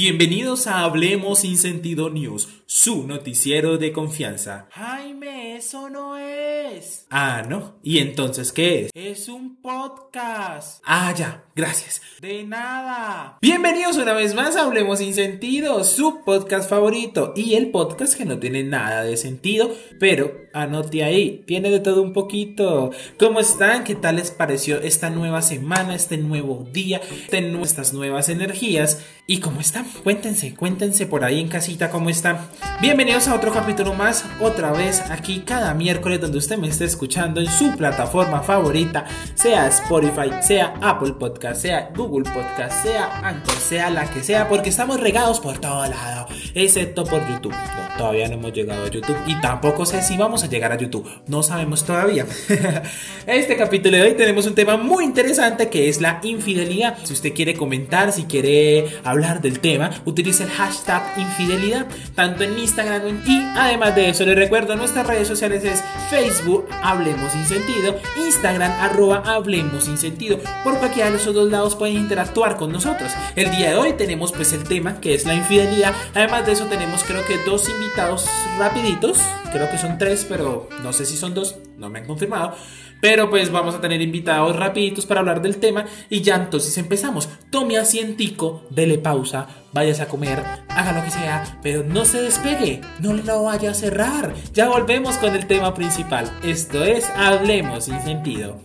Bienvenidos 0.00 0.68
a 0.68 0.84
Hablemos 0.84 1.40
sin 1.40 1.58
Sentido 1.58 2.08
News, 2.08 2.48
su 2.66 3.08
noticiero 3.08 3.78
de 3.78 3.92
confianza. 3.92 4.68
Jaime, 4.70 5.56
eso 5.56 5.90
no 5.90 6.16
es. 6.16 7.04
Ah, 7.10 7.42
¿no? 7.48 7.80
¿Y 7.82 7.98
entonces 7.98 8.52
qué 8.52 8.84
es? 8.84 8.90
Es 8.94 9.28
un 9.28 9.56
podcast. 9.56 10.80
Ah, 10.84 11.12
ya, 11.18 11.46
gracias. 11.56 12.00
De 12.20 12.44
nada. 12.44 13.38
Bienvenidos 13.42 13.96
una 13.96 14.12
vez 14.12 14.36
más 14.36 14.54
a 14.54 14.66
Hablemos 14.66 15.00
sin 15.00 15.14
Sentido, 15.14 15.82
su 15.82 16.22
podcast 16.24 16.70
favorito 16.70 17.32
y 17.34 17.54
el 17.54 17.72
podcast 17.72 18.16
que 18.16 18.24
no 18.24 18.38
tiene 18.38 18.62
nada 18.62 19.02
de 19.02 19.16
sentido, 19.16 19.74
pero 19.98 20.32
anote 20.54 21.02
ahí, 21.02 21.42
tiene 21.44 21.70
de 21.70 21.80
todo 21.80 22.02
un 22.02 22.12
poquito. 22.12 22.92
¿Cómo 23.18 23.40
están? 23.40 23.82
¿Qué 23.82 23.96
tal 23.96 24.14
les 24.14 24.30
pareció 24.30 24.80
esta 24.80 25.10
nueva 25.10 25.42
semana, 25.42 25.96
este 25.96 26.18
nuevo 26.18 26.68
día, 26.72 27.00
estas 27.32 27.92
nuevas 27.92 28.28
energías? 28.28 29.04
¿Y 29.30 29.40
cómo 29.40 29.60
están? 29.60 29.84
Cuéntense, 30.04 30.54
cuéntense 30.54 31.04
por 31.06 31.22
ahí 31.22 31.38
en 31.38 31.48
casita 31.48 31.90
cómo 31.90 32.08
están. 32.08 32.48
Bienvenidos 32.80 33.26
a 33.26 33.34
otro 33.34 33.52
capítulo 33.52 33.92
más, 33.92 34.24
otra 34.38 34.70
vez 34.70 35.00
aquí 35.10 35.40
cada 35.40 35.74
miércoles 35.74 36.20
donde 36.20 36.38
usted 36.38 36.56
me 36.58 36.68
esté 36.68 36.84
escuchando 36.84 37.40
en 37.40 37.48
su 37.48 37.76
plataforma 37.76 38.40
favorita, 38.40 39.04
sea 39.34 39.66
Spotify, 39.66 40.30
sea 40.40 40.74
Apple 40.80 41.14
Podcast, 41.18 41.60
sea 41.60 41.90
Google 41.96 42.30
Podcast, 42.30 42.84
sea 42.84 43.18
Anchor, 43.26 43.56
sea 43.56 43.90
la 43.90 44.08
que 44.08 44.22
sea, 44.22 44.48
porque 44.48 44.68
estamos 44.68 45.00
regados 45.00 45.40
por 45.40 45.58
todo 45.58 45.88
lado, 45.88 46.28
excepto 46.54 47.02
por 47.02 47.28
YouTube. 47.28 47.52
todavía 47.96 48.28
no 48.28 48.34
hemos 48.34 48.52
llegado 48.52 48.84
a 48.84 48.88
YouTube 48.88 49.18
y 49.26 49.34
tampoco 49.40 49.84
sé 49.84 50.00
si 50.00 50.16
vamos 50.16 50.44
a 50.44 50.46
llegar 50.46 50.70
a 50.70 50.76
YouTube, 50.76 51.10
no 51.26 51.42
sabemos 51.42 51.84
todavía. 51.84 52.26
este 53.26 53.56
capítulo 53.56 53.96
de 53.96 54.04
hoy 54.04 54.14
tenemos 54.14 54.46
un 54.46 54.54
tema 54.54 54.76
muy 54.76 55.02
interesante 55.02 55.68
que 55.68 55.88
es 55.88 56.00
la 56.00 56.20
infidelidad. 56.22 56.96
Si 57.02 57.12
usted 57.12 57.34
quiere 57.34 57.54
comentar, 57.54 58.12
si 58.12 58.26
quiere 58.26 58.86
hablar 59.02 59.40
del 59.40 59.58
tema, 59.58 59.90
utilice 60.04 60.44
el 60.44 60.50
hashtag 60.50 61.02
infidelidad, 61.16 61.88
tanto 62.14 62.44
en 62.44 62.54
Instagram 62.68 63.22
y 63.26 63.42
además 63.56 63.94
de 63.94 64.10
eso 64.10 64.26
les 64.26 64.36
recuerdo 64.36 64.76
nuestras 64.76 65.06
redes 65.06 65.26
sociales 65.26 65.64
es 65.64 65.82
Facebook 66.10 66.68
Hablemos 66.82 67.32
Sin 67.32 67.46
Sentido, 67.46 67.96
Instagram 68.26 68.70
arroba 68.78 69.22
Hablemos 69.24 69.84
Sin 69.84 69.96
Sentido. 69.96 70.38
Por 70.64 70.78
cualquiera 70.78 71.10
de 71.10 71.16
esos 71.16 71.34
dos 71.34 71.50
lados 71.50 71.74
pueden 71.76 71.96
interactuar 71.96 72.58
con 72.58 72.70
nosotros. 72.70 73.10
El 73.36 73.50
día 73.50 73.70
de 73.70 73.76
hoy 73.76 73.94
tenemos 73.94 74.32
pues 74.32 74.52
el 74.52 74.64
tema 74.64 75.00
que 75.00 75.14
es 75.14 75.24
la 75.24 75.34
infidelidad. 75.34 75.94
Además 76.14 76.44
de 76.44 76.52
eso 76.52 76.66
tenemos 76.66 77.04
creo 77.04 77.24
que 77.24 77.38
dos 77.46 77.66
invitados 77.70 78.26
rapiditos, 78.58 79.18
creo 79.52 79.70
que 79.70 79.78
son 79.78 79.98
tres, 79.98 80.26
pero 80.28 80.68
no 80.82 80.92
sé 80.92 81.06
si 81.06 81.16
son 81.16 81.34
dos, 81.34 81.56
no 81.76 81.90
me 81.90 82.00
han 82.00 82.06
confirmado. 82.06 82.54
Pero 83.00 83.30
pues 83.30 83.52
vamos 83.52 83.74
a 83.74 83.80
tener 83.80 84.00
invitados 84.00 84.56
rapiditos 84.56 85.06
para 85.06 85.20
hablar 85.20 85.40
del 85.40 85.58
tema 85.58 85.86
y 86.10 86.22
ya 86.22 86.34
entonces 86.34 86.76
empezamos. 86.78 87.28
Tome 87.50 87.78
asientico, 87.78 88.66
dele 88.70 88.98
pausa, 88.98 89.46
váyase 89.72 90.02
a 90.02 90.08
comer, 90.08 90.42
haga 90.68 90.92
lo 90.92 91.04
que 91.04 91.10
sea, 91.10 91.58
pero 91.62 91.84
no 91.84 92.04
se 92.04 92.22
despegue, 92.22 92.80
no 93.00 93.12
lo 93.12 93.44
vaya 93.44 93.70
a 93.70 93.74
cerrar. 93.74 94.34
Ya 94.52 94.68
volvemos 94.68 95.16
con 95.18 95.34
el 95.34 95.46
tema 95.46 95.74
principal. 95.74 96.30
Esto 96.42 96.84
es 96.84 97.08
Hablemos 97.16 97.84
sin 97.84 98.00
sentido. 98.00 98.60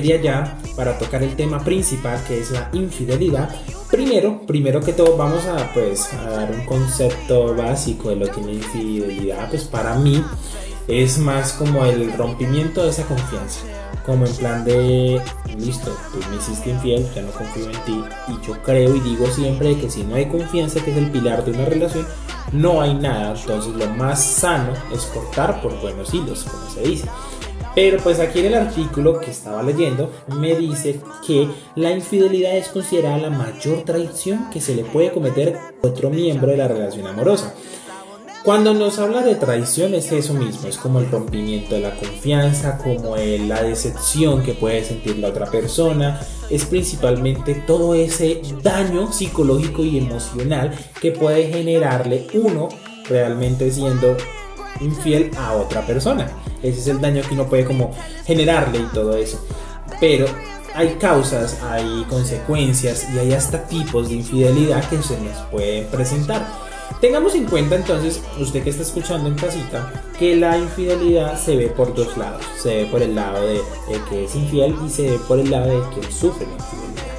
Materia 0.00 0.22
ya 0.22 0.58
para 0.76 0.98
tocar 0.98 1.22
el 1.22 1.36
tema 1.36 1.62
principal 1.62 2.18
que 2.26 2.40
es 2.40 2.50
la 2.52 2.70
infidelidad, 2.72 3.54
primero, 3.90 4.40
primero 4.46 4.80
que 4.80 4.94
todo 4.94 5.14
vamos 5.14 5.44
a 5.44 5.70
pues 5.74 6.10
a 6.14 6.30
dar 6.30 6.50
un 6.50 6.64
concepto 6.64 7.54
básico 7.54 8.08
de 8.08 8.16
lo 8.16 8.26
que 8.30 8.40
es 8.40 8.46
la 8.46 8.52
infidelidad, 8.52 9.50
pues 9.50 9.64
para 9.64 9.96
mí 9.96 10.24
es 10.88 11.18
más 11.18 11.52
como 11.52 11.84
el 11.84 12.10
rompimiento 12.14 12.82
de 12.82 12.90
esa 12.90 13.04
confianza, 13.04 13.60
como 14.06 14.24
en 14.24 14.34
plan 14.36 14.64
de 14.64 15.20
listo, 15.58 15.94
tú 16.12 16.18
me 16.30 16.36
hiciste 16.36 16.70
infiel, 16.70 17.06
ya 17.14 17.20
no 17.20 17.32
confío 17.32 17.66
en 17.66 17.84
ti 17.84 18.02
y 18.28 18.46
yo 18.46 18.54
creo 18.62 18.94
y 18.94 19.00
digo 19.00 19.26
siempre 19.26 19.76
que 19.76 19.90
si 19.90 20.02
no 20.02 20.14
hay 20.14 20.30
confianza, 20.30 20.82
que 20.82 20.92
es 20.92 20.96
el 20.96 21.10
pilar 21.10 21.44
de 21.44 21.50
una 21.52 21.66
relación, 21.66 22.06
no 22.52 22.80
hay 22.80 22.94
nada, 22.94 23.38
entonces 23.38 23.74
lo 23.74 23.86
más 23.96 24.24
sano 24.24 24.72
es 24.94 25.02
cortar 25.12 25.60
por 25.60 25.78
buenos 25.82 26.14
hilos, 26.14 26.44
como 26.44 26.70
se 26.70 26.88
dice. 26.88 27.06
Pero 27.74 27.98
pues 28.02 28.18
aquí 28.18 28.40
en 28.40 28.46
el 28.46 28.54
artículo 28.54 29.20
que 29.20 29.30
estaba 29.30 29.62
leyendo 29.62 30.10
me 30.28 30.54
dice 30.56 31.00
que 31.26 31.48
la 31.76 31.92
infidelidad 31.92 32.56
es 32.56 32.68
considerada 32.68 33.18
la 33.18 33.30
mayor 33.30 33.82
traición 33.84 34.50
que 34.50 34.60
se 34.60 34.74
le 34.74 34.84
puede 34.84 35.12
cometer 35.12 35.56
a 35.56 35.86
otro 35.86 36.10
miembro 36.10 36.50
de 36.50 36.56
la 36.56 36.68
relación 36.68 37.06
amorosa. 37.06 37.54
Cuando 38.42 38.72
nos 38.72 38.98
habla 38.98 39.20
de 39.20 39.34
traición 39.34 39.92
es 39.92 40.10
eso 40.12 40.32
mismo, 40.32 40.66
es 40.66 40.78
como 40.78 40.98
el 40.98 41.10
rompimiento 41.10 41.74
de 41.74 41.82
la 41.82 41.94
confianza, 41.94 42.78
como 42.78 43.14
la 43.16 43.62
decepción 43.62 44.42
que 44.42 44.54
puede 44.54 44.82
sentir 44.82 45.18
la 45.18 45.28
otra 45.28 45.44
persona, 45.50 46.18
es 46.48 46.64
principalmente 46.64 47.54
todo 47.66 47.94
ese 47.94 48.40
daño 48.62 49.12
psicológico 49.12 49.84
y 49.84 49.98
emocional 49.98 50.74
que 51.02 51.12
puede 51.12 51.52
generarle 51.52 52.28
uno 52.32 52.70
realmente 53.10 53.70
siendo 53.70 54.16
infiel 54.80 55.30
a 55.36 55.54
otra 55.54 55.82
persona. 55.86 56.30
Ese 56.62 56.80
es 56.80 56.86
el 56.88 57.00
daño 57.00 57.22
que 57.22 57.34
uno 57.34 57.46
puede 57.46 57.64
como 57.64 57.94
generarle 58.24 58.78
y 58.78 58.86
todo 58.94 59.16
eso. 59.16 59.44
Pero 59.98 60.26
hay 60.74 60.90
causas, 60.94 61.60
hay 61.62 62.04
consecuencias 62.08 63.06
y 63.14 63.18
hay 63.18 63.32
hasta 63.32 63.66
tipos 63.66 64.08
de 64.08 64.16
infidelidad 64.16 64.88
que 64.88 65.02
se 65.02 65.20
nos 65.20 65.36
pueden 65.50 65.86
presentar. 65.86 66.46
Tengamos 67.00 67.34
en 67.34 67.46
cuenta 67.46 67.76
entonces, 67.76 68.20
usted 68.38 68.62
que 68.62 68.70
está 68.70 68.82
escuchando 68.82 69.28
en 69.28 69.34
casita, 69.34 69.90
que 70.18 70.36
la 70.36 70.58
infidelidad 70.58 71.38
se 71.38 71.56
ve 71.56 71.68
por 71.68 71.94
dos 71.94 72.16
lados. 72.18 72.44
Se 72.58 72.76
ve 72.76 72.86
por 72.86 73.02
el 73.02 73.14
lado 73.14 73.46
de, 73.46 73.60
que 74.10 74.24
es 74.24 74.34
infiel 74.34 74.76
y 74.84 74.90
se 74.90 75.10
ve 75.10 75.18
por 75.26 75.38
el 75.38 75.50
lado 75.50 75.68
de 75.68 75.94
que 75.94 76.12
sufre 76.12 76.46
la 76.46 76.52
infidelidad. 76.52 77.09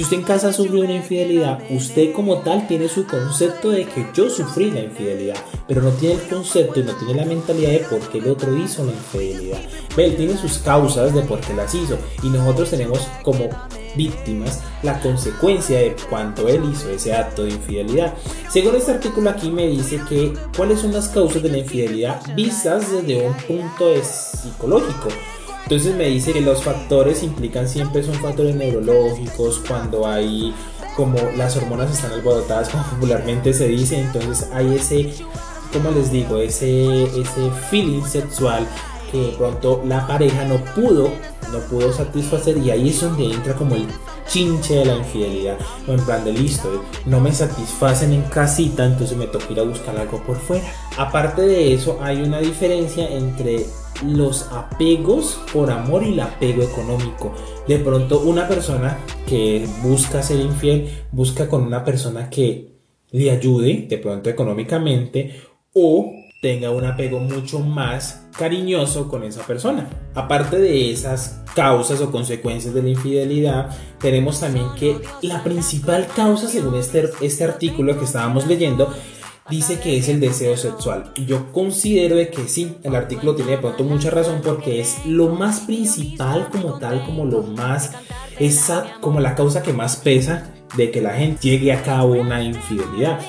Si 0.00 0.04
usted 0.04 0.16
en 0.16 0.22
casa 0.22 0.50
sufrió 0.50 0.80
una 0.80 0.94
infidelidad, 0.94 1.60
usted 1.68 2.14
como 2.14 2.38
tal 2.38 2.66
tiene 2.66 2.88
su 2.88 3.06
concepto 3.06 3.68
de 3.68 3.84
que 3.84 4.06
yo 4.14 4.30
sufrí 4.30 4.70
la 4.70 4.80
infidelidad, 4.80 5.36
pero 5.68 5.82
no 5.82 5.90
tiene 5.90 6.14
el 6.14 6.22
concepto 6.22 6.80
y 6.80 6.84
no 6.84 6.94
tiene 6.94 7.16
la 7.16 7.26
mentalidad 7.26 7.72
de 7.72 7.80
por 7.80 8.00
qué 8.08 8.16
el 8.16 8.28
otro 8.28 8.56
hizo 8.56 8.82
la 8.82 8.92
infidelidad. 8.92 9.58
Ve, 9.94 10.06
él 10.06 10.16
tiene 10.16 10.38
sus 10.38 10.56
causas 10.56 11.14
de 11.14 11.20
por 11.20 11.42
qué 11.42 11.52
las 11.52 11.74
hizo 11.74 11.98
y 12.22 12.30
nosotros 12.30 12.70
tenemos 12.70 13.06
como 13.22 13.50
víctimas 13.94 14.62
la 14.82 14.98
consecuencia 15.02 15.78
de 15.78 15.94
cuánto 16.08 16.48
él 16.48 16.62
hizo 16.72 16.88
ese 16.88 17.12
acto 17.12 17.42
de 17.42 17.50
infidelidad. 17.50 18.14
Según 18.48 18.76
este 18.76 18.92
artículo 18.92 19.28
aquí 19.28 19.50
me 19.50 19.66
dice 19.66 20.00
que 20.08 20.32
cuáles 20.56 20.80
son 20.80 20.94
las 20.94 21.08
causas 21.08 21.42
de 21.42 21.50
la 21.50 21.58
infidelidad 21.58 22.22
vistas 22.34 22.90
desde 22.90 23.26
un 23.26 23.34
punto 23.34 23.84
psicológico. 24.02 25.10
Entonces 25.70 25.94
me 25.94 26.06
dice 26.06 26.32
que 26.32 26.40
los 26.40 26.64
factores 26.64 27.22
implican 27.22 27.68
siempre 27.68 28.02
son 28.02 28.16
factores 28.16 28.56
neurológicos, 28.56 29.62
cuando 29.68 30.04
hay 30.04 30.52
como 30.96 31.16
las 31.36 31.56
hormonas 31.56 31.92
están 31.92 32.10
alborotadas, 32.10 32.70
como 32.70 32.82
popularmente 32.82 33.52
se 33.52 33.68
dice, 33.68 34.00
entonces 34.00 34.48
hay 34.52 34.74
ese, 34.74 35.12
como 35.72 35.92
les 35.92 36.10
digo, 36.10 36.38
ese, 36.38 37.04
ese 37.04 37.50
feeling 37.70 38.02
sexual 38.02 38.66
que 39.12 39.18
de 39.18 39.28
pronto 39.28 39.80
la 39.86 40.04
pareja 40.08 40.44
no 40.44 40.56
pudo, 40.74 41.08
no 41.52 41.60
pudo 41.70 41.92
satisfacer 41.92 42.58
y 42.58 42.72
ahí 42.72 42.88
es 42.88 43.00
donde 43.00 43.32
entra 43.32 43.54
como 43.54 43.76
el 43.76 43.86
chinche 44.26 44.74
de 44.74 44.86
la 44.86 44.96
infidelidad, 44.96 45.56
o 45.86 45.92
en 45.92 46.04
plan 46.04 46.24
de 46.24 46.32
listo, 46.32 46.84
no 47.06 47.20
me 47.20 47.32
satisfacen 47.32 48.12
en 48.12 48.22
casita, 48.22 48.86
entonces 48.86 49.16
me 49.16 49.28
toca 49.28 49.52
ir 49.52 49.60
a 49.60 49.62
buscar 49.62 49.96
algo 49.96 50.20
por 50.24 50.36
fuera. 50.36 50.64
Aparte 50.98 51.42
de 51.42 51.74
eso, 51.74 51.96
hay 52.02 52.22
una 52.22 52.40
diferencia 52.40 53.08
entre 53.08 53.66
los 54.06 54.50
apegos 54.52 55.40
por 55.52 55.70
amor 55.70 56.02
y 56.02 56.12
el 56.12 56.20
apego 56.20 56.62
económico. 56.62 57.32
De 57.66 57.78
pronto 57.78 58.20
una 58.20 58.48
persona 58.48 58.98
que 59.26 59.66
busca 59.82 60.22
ser 60.22 60.40
infiel 60.40 60.88
busca 61.12 61.48
con 61.48 61.62
una 61.62 61.84
persona 61.84 62.30
que 62.30 62.70
le 63.10 63.30
ayude 63.30 63.86
de 63.88 63.98
pronto 63.98 64.30
económicamente 64.30 65.40
o 65.74 66.12
tenga 66.40 66.70
un 66.70 66.84
apego 66.86 67.20
mucho 67.20 67.60
más 67.60 68.26
cariñoso 68.36 69.08
con 69.08 69.24
esa 69.24 69.42
persona. 69.42 69.88
Aparte 70.14 70.58
de 70.58 70.90
esas 70.90 71.42
causas 71.54 72.00
o 72.00 72.10
consecuencias 72.10 72.72
de 72.72 72.82
la 72.82 72.88
infidelidad, 72.88 73.76
tenemos 74.00 74.40
también 74.40 74.66
que 74.78 74.96
la 75.20 75.44
principal 75.44 76.06
causa, 76.16 76.48
según 76.48 76.76
este, 76.76 77.10
este 77.20 77.44
artículo 77.44 77.98
que 77.98 78.06
estábamos 78.06 78.46
leyendo, 78.46 78.90
dice 79.50 79.80
que 79.80 79.96
es 79.98 80.08
el 80.08 80.20
deseo 80.20 80.56
sexual. 80.56 81.12
Yo 81.26 81.52
considero 81.52 82.16
que 82.30 82.48
sí, 82.48 82.76
el 82.82 82.94
artículo 82.94 83.34
tiene 83.34 83.52
de 83.52 83.58
pronto 83.58 83.84
mucha 83.84 84.10
razón 84.10 84.40
porque 84.44 84.80
es 84.80 85.04
lo 85.04 85.28
más 85.28 85.60
principal 85.60 86.48
como 86.50 86.78
tal, 86.78 87.04
como 87.04 87.24
lo 87.24 87.42
más, 87.42 87.92
esa, 88.38 88.94
como 89.00 89.20
la 89.20 89.34
causa 89.34 89.62
que 89.62 89.72
más 89.72 89.96
pesa 89.96 90.52
de 90.76 90.90
que 90.90 91.00
la 91.00 91.14
gente 91.14 91.40
llegue 91.42 91.72
a 91.72 91.82
cabo 91.82 92.14
una 92.14 92.42
infidelidad. 92.42 93.20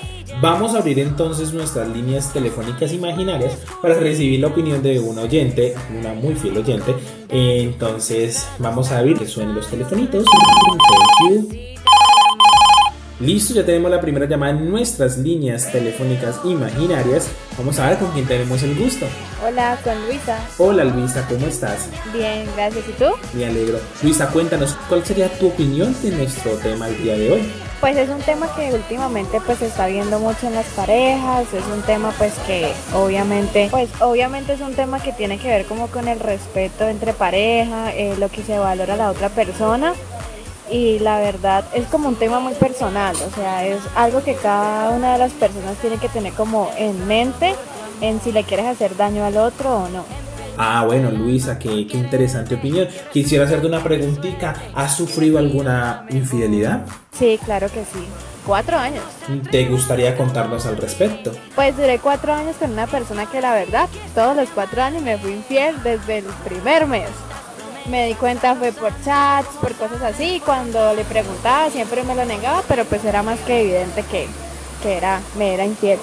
Vamos 0.41 0.73
a 0.73 0.79
abrir 0.79 0.99
entonces 0.99 1.53
nuestras 1.53 1.87
líneas 1.89 2.31
telefónicas 2.31 2.93
imaginarias 2.93 3.57
para 3.81 3.95
recibir 3.95 4.39
la 4.39 4.47
opinión 4.47 4.81
de 4.81 4.99
un 4.99 5.17
oyente, 5.17 5.75
una 5.99 6.13
muy 6.13 6.35
fiel 6.35 6.57
oyente. 6.57 6.95
Entonces 7.29 8.47
vamos 8.59 8.91
a 8.91 8.99
abrir 8.99 9.17
que 9.17 9.27
suenen 9.27 9.55
los 9.55 9.67
telefonitos. 9.67 10.25
Thank 11.21 11.51
you. 11.51 11.70
Listo, 13.21 13.53
ya 13.53 13.63
tenemos 13.63 13.91
la 13.91 14.01
primera 14.01 14.25
llamada 14.25 14.53
en 14.53 14.67
nuestras 14.67 15.15
líneas 15.19 15.71
telefónicas 15.71 16.39
imaginarias. 16.43 17.29
Vamos 17.55 17.77
a 17.77 17.89
ver 17.89 17.99
con 17.99 18.09
quién 18.13 18.25
tenemos 18.25 18.63
el 18.63 18.75
gusto. 18.75 19.05
Hola, 19.45 19.77
con 19.83 19.93
Luisa. 20.07 20.39
Hola 20.57 20.83
Luisa, 20.85 21.27
¿cómo 21.29 21.45
estás? 21.45 21.87
Bien, 22.11 22.47
gracias. 22.55 22.83
¿Y 22.89 22.93
tú? 22.93 23.05
Me 23.33 23.45
alegro. 23.45 23.77
Luisa, 24.01 24.27
cuéntanos, 24.29 24.75
¿cuál 24.89 25.05
sería 25.05 25.29
tu 25.37 25.49
opinión 25.49 25.95
de 26.01 26.09
nuestro 26.09 26.53
tema 26.53 26.87
el 26.87 26.97
día 27.03 27.15
de 27.15 27.31
hoy? 27.31 27.51
Pues 27.79 27.95
es 27.95 28.09
un 28.09 28.21
tema 28.21 28.47
que 28.55 28.73
últimamente 28.73 29.39
pues 29.45 29.59
se 29.59 29.67
está 29.67 29.85
viendo 29.85 30.19
mucho 30.19 30.47
en 30.47 30.55
las 30.55 30.67
parejas, 30.67 31.45
es 31.53 31.63
un 31.65 31.81
tema 31.83 32.11
pues 32.17 32.33
que 32.47 32.71
obviamente, 32.93 33.67
pues 33.69 33.89
obviamente 33.99 34.53
es 34.53 34.61
un 34.61 34.73
tema 34.73 34.99
que 34.99 35.13
tiene 35.13 35.37
que 35.37 35.47
ver 35.47 35.65
como 35.65 35.87
con 35.87 36.07
el 36.07 36.19
respeto 36.19 36.87
entre 36.87 37.13
pareja, 37.13 37.91
eh, 37.93 38.15
lo 38.19 38.29
que 38.29 38.43
se 38.43 38.57
valora 38.57 38.95
a 38.95 38.97
la 38.97 39.11
otra 39.11 39.29
persona 39.29 39.93
y 40.71 40.99
la 40.99 41.19
verdad 41.19 41.65
es 41.73 41.85
como 41.87 42.07
un 42.07 42.15
tema 42.15 42.39
muy 42.39 42.53
personal, 42.53 43.15
o 43.15 43.35
sea, 43.35 43.67
es 43.67 43.81
algo 43.95 44.23
que 44.23 44.35
cada 44.35 44.91
una 44.91 45.13
de 45.13 45.19
las 45.19 45.31
personas 45.33 45.75
tiene 45.77 45.97
que 45.97 46.07
tener 46.07 46.33
como 46.33 46.71
en 46.77 47.07
mente 47.07 47.53
en 47.99 48.21
si 48.21 48.31
le 48.31 48.43
quieres 48.43 48.65
hacer 48.65 48.95
daño 48.95 49.25
al 49.25 49.37
otro 49.37 49.83
o 49.83 49.89
no. 49.89 50.05
Ah, 50.57 50.83
bueno, 50.85 51.11
Luisa, 51.11 51.57
qué, 51.57 51.87
qué 51.87 51.97
interesante 51.97 52.55
opinión. 52.55 52.87
Quisiera 53.11 53.45
hacerte 53.45 53.67
una 53.67 53.81
preguntita. 53.81 54.53
¿Has 54.75 54.95
sufrido 54.95 55.39
alguna 55.39 56.05
infidelidad? 56.09 56.85
Sí, 57.17 57.39
claro 57.43 57.67
que 57.67 57.83
sí. 57.85 58.05
Cuatro 58.45 58.77
años. 58.77 59.03
¿Te 59.49 59.65
gustaría 59.65 60.15
contarnos 60.17 60.65
al 60.65 60.77
respecto? 60.77 61.31
Pues 61.55 61.75
duré 61.77 61.99
cuatro 61.99 62.33
años 62.33 62.55
con 62.57 62.71
una 62.71 62.85
persona 62.85 63.27
que 63.27 63.39
la 63.39 63.53
verdad, 63.53 63.87
todos 64.13 64.35
los 64.35 64.49
cuatro 64.49 64.81
años 64.81 65.01
me 65.01 65.17
fui 65.17 65.31
infiel 65.31 65.81
desde 65.83 66.19
el 66.19 66.25
primer 66.43 66.85
mes 66.85 67.09
me 67.85 68.07
di 68.07 68.13
cuenta 68.15 68.55
fue 68.55 68.71
por 68.71 68.91
chats, 69.03 69.55
por 69.59 69.73
cosas 69.73 70.01
así. 70.01 70.41
Cuando 70.45 70.93
le 70.93 71.03
preguntaba 71.03 71.69
siempre 71.69 72.03
me 72.03 72.15
lo 72.15 72.25
negaba, 72.25 72.63
pero 72.67 72.85
pues 72.85 73.03
era 73.05 73.23
más 73.23 73.39
que 73.39 73.61
evidente 73.61 74.03
que, 74.03 74.27
que 74.81 74.97
era, 74.97 75.21
me 75.37 75.53
era 75.53 75.65
infiel. 75.65 75.99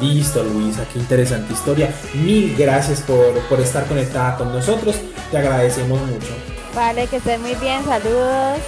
Listo, 0.00 0.42
Luisa, 0.44 0.84
qué 0.92 0.98
interesante 0.98 1.52
historia. 1.52 1.92
Mil 2.14 2.54
gracias 2.56 3.00
por, 3.00 3.38
por 3.48 3.60
estar 3.60 3.86
conectada 3.86 4.36
con 4.36 4.52
nosotros. 4.52 4.96
Te 5.30 5.38
agradecemos 5.38 6.00
mucho. 6.00 6.28
Vale, 6.74 7.06
que 7.06 7.16
estés 7.16 7.40
muy 7.40 7.54
bien. 7.54 7.84
Saludos. 7.84 8.58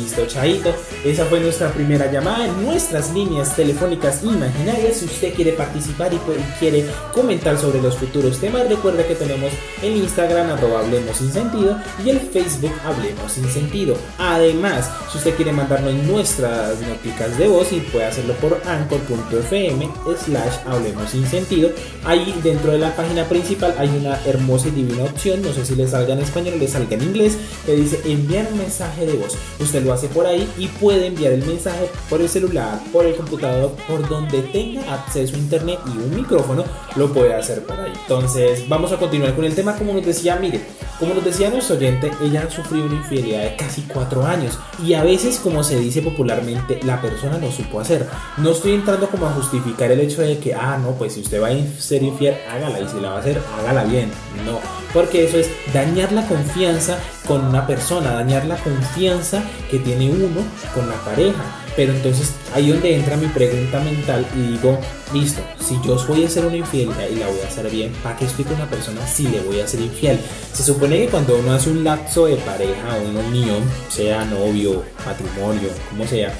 Listo, 0.00 0.26
Chaito. 0.26 0.74
Esa 1.04 1.26
fue 1.26 1.40
nuestra 1.40 1.70
primera 1.72 2.10
llamada 2.10 2.46
en 2.46 2.64
nuestras 2.64 3.12
líneas 3.12 3.54
telefónicas 3.54 4.22
imaginarias. 4.22 4.96
Si 4.96 5.04
usted 5.04 5.34
quiere 5.34 5.52
participar 5.52 6.12
y 6.12 6.18
quiere 6.58 6.86
comentar 7.12 7.58
sobre 7.58 7.82
los 7.82 7.96
futuros 7.96 8.38
temas, 8.38 8.68
recuerde 8.68 9.06
que 9.06 9.14
tenemos 9.14 9.52
el 9.82 9.96
Instagram 9.96 10.50
arroba 10.50 10.80
Hablemos 10.80 11.18
Sin 11.18 11.30
Sentido 11.30 11.76
y 12.04 12.10
el 12.10 12.20
Facebook 12.20 12.72
Hablemos 12.84 13.32
Sin 13.32 13.48
Sentido. 13.50 13.94
Además, 14.18 14.90
si 15.12 15.18
usted 15.18 15.34
quiere 15.34 15.52
mandarnos 15.52 15.92
nuestras 15.92 16.80
noticas 16.80 17.36
de 17.36 17.48
voz 17.48 17.72
y 17.72 17.80
puede 17.80 18.06
hacerlo 18.06 18.34
por 18.34 18.60
anchor.fm 18.66 19.90
slash 20.24 20.54
Hablemos 20.66 21.10
Sin 21.10 21.26
Sentido. 21.26 21.70
Ahí 22.04 22.34
dentro 22.42 22.72
de 22.72 22.78
la 22.78 22.96
página 22.96 23.28
principal 23.28 23.74
hay 23.78 23.88
una 23.88 24.18
hermosa 24.24 24.68
y 24.68 24.70
divina 24.70 25.04
opción, 25.04 25.42
no 25.42 25.52
sé 25.52 25.66
si 25.66 25.74
le 25.74 25.86
salga 25.86 26.14
en 26.14 26.20
español 26.20 26.54
o 26.54 26.58
le 26.58 26.68
salga 26.68 26.94
en 26.94 27.02
inglés, 27.02 27.36
que 27.66 27.76
dice 27.76 28.00
enviar 28.06 28.50
mensaje 28.52 29.04
de 29.04 29.14
voz. 29.14 29.36
Usted 29.58 29.84
lo 29.84 29.89
hace 29.92 30.08
por 30.08 30.26
ahí 30.26 30.48
y 30.58 30.66
puede 30.68 31.06
enviar 31.06 31.32
el 31.32 31.44
mensaje 31.44 31.90
por 32.08 32.20
el 32.20 32.28
celular, 32.28 32.80
por 32.92 33.06
el 33.06 33.14
computador, 33.16 33.72
por 33.88 34.08
donde 34.08 34.42
tenga 34.42 34.94
acceso 34.94 35.34
a 35.34 35.38
internet 35.38 35.78
y 35.86 35.90
un 35.90 36.14
micrófono, 36.14 36.64
lo 36.96 37.12
puede 37.12 37.34
hacer 37.34 37.64
por 37.64 37.78
ahí. 37.78 37.92
Entonces, 38.02 38.68
vamos 38.68 38.92
a 38.92 38.96
continuar 38.96 39.34
con 39.34 39.44
el 39.44 39.54
tema. 39.54 39.76
Como 39.76 39.92
nos 39.92 40.04
decía, 40.04 40.36
mire, 40.36 40.60
como 40.98 41.14
nos 41.14 41.24
decía 41.24 41.48
nuestro 41.48 41.76
oyente, 41.76 42.10
ella 42.22 42.44
ha 42.46 42.50
sufrido 42.50 42.86
una 42.86 42.96
infidelidad 42.96 43.42
de 43.42 43.56
casi 43.56 43.82
cuatro 43.82 44.24
años 44.24 44.58
y 44.84 44.92
a 44.94 45.02
veces, 45.02 45.38
como 45.38 45.64
se 45.64 45.78
dice 45.78 46.02
popularmente, 46.02 46.78
la 46.84 47.00
persona 47.00 47.38
no 47.38 47.50
supo 47.50 47.80
hacer. 47.80 48.06
No 48.36 48.50
estoy 48.50 48.74
entrando 48.74 49.08
como 49.08 49.26
a 49.26 49.32
justificar 49.32 49.90
el 49.90 50.00
hecho 50.00 50.20
de 50.22 50.38
que, 50.38 50.54
ah, 50.54 50.78
no, 50.80 50.90
pues 50.92 51.14
si 51.14 51.20
usted 51.20 51.42
va 51.42 51.48
a 51.48 51.80
ser 51.80 52.02
infiel, 52.02 52.36
hágala 52.50 52.80
y 52.80 52.88
si 52.88 53.00
la 53.00 53.10
va 53.10 53.16
a 53.16 53.20
hacer, 53.20 53.40
hágala 53.58 53.84
bien. 53.84 54.10
No, 54.44 54.60
porque 54.92 55.24
eso 55.24 55.38
es 55.38 55.48
dañar 55.72 56.12
la 56.12 56.26
confianza 56.26 56.98
con 57.30 57.46
una 57.46 57.64
persona, 57.64 58.10
dañar 58.10 58.44
la 58.46 58.56
confianza 58.56 59.44
que 59.70 59.78
tiene 59.78 60.10
uno 60.10 60.42
con 60.74 60.88
la 60.88 60.96
pareja. 61.04 61.44
Pero 61.76 61.92
entonces 61.92 62.34
ahí 62.52 62.70
donde 62.70 62.96
entra 62.96 63.16
mi 63.16 63.28
pregunta 63.28 63.78
mental 63.78 64.26
y 64.36 64.54
digo, 64.54 64.76
listo, 65.14 65.40
si 65.60 65.78
yo 65.86 65.96
voy 66.08 66.24
a 66.24 66.26
hacer 66.26 66.44
una 66.44 66.56
infidelidad 66.56 67.08
y 67.08 67.14
la 67.14 67.28
voy 67.28 67.38
a 67.44 67.46
hacer 67.46 67.70
bien, 67.70 67.92
¿para 68.02 68.16
qué 68.16 68.24
estoy 68.24 68.44
con 68.44 68.56
una 68.56 68.68
persona 68.68 69.06
si 69.06 69.28
le 69.28 69.42
voy 69.42 69.60
a 69.60 69.64
hacer 69.64 69.80
infiel? 69.80 70.18
Se 70.52 70.64
supone 70.64 70.98
que 70.98 71.06
cuando 71.06 71.38
uno 71.38 71.52
hace 71.52 71.70
un 71.70 71.84
lapso 71.84 72.26
de 72.26 72.34
pareja 72.34 72.96
o 72.96 73.08
una 73.10 73.20
unión, 73.20 73.62
sea 73.88 74.24
novio, 74.24 74.82
matrimonio, 75.06 75.68
como 75.88 76.08
sea, 76.08 76.34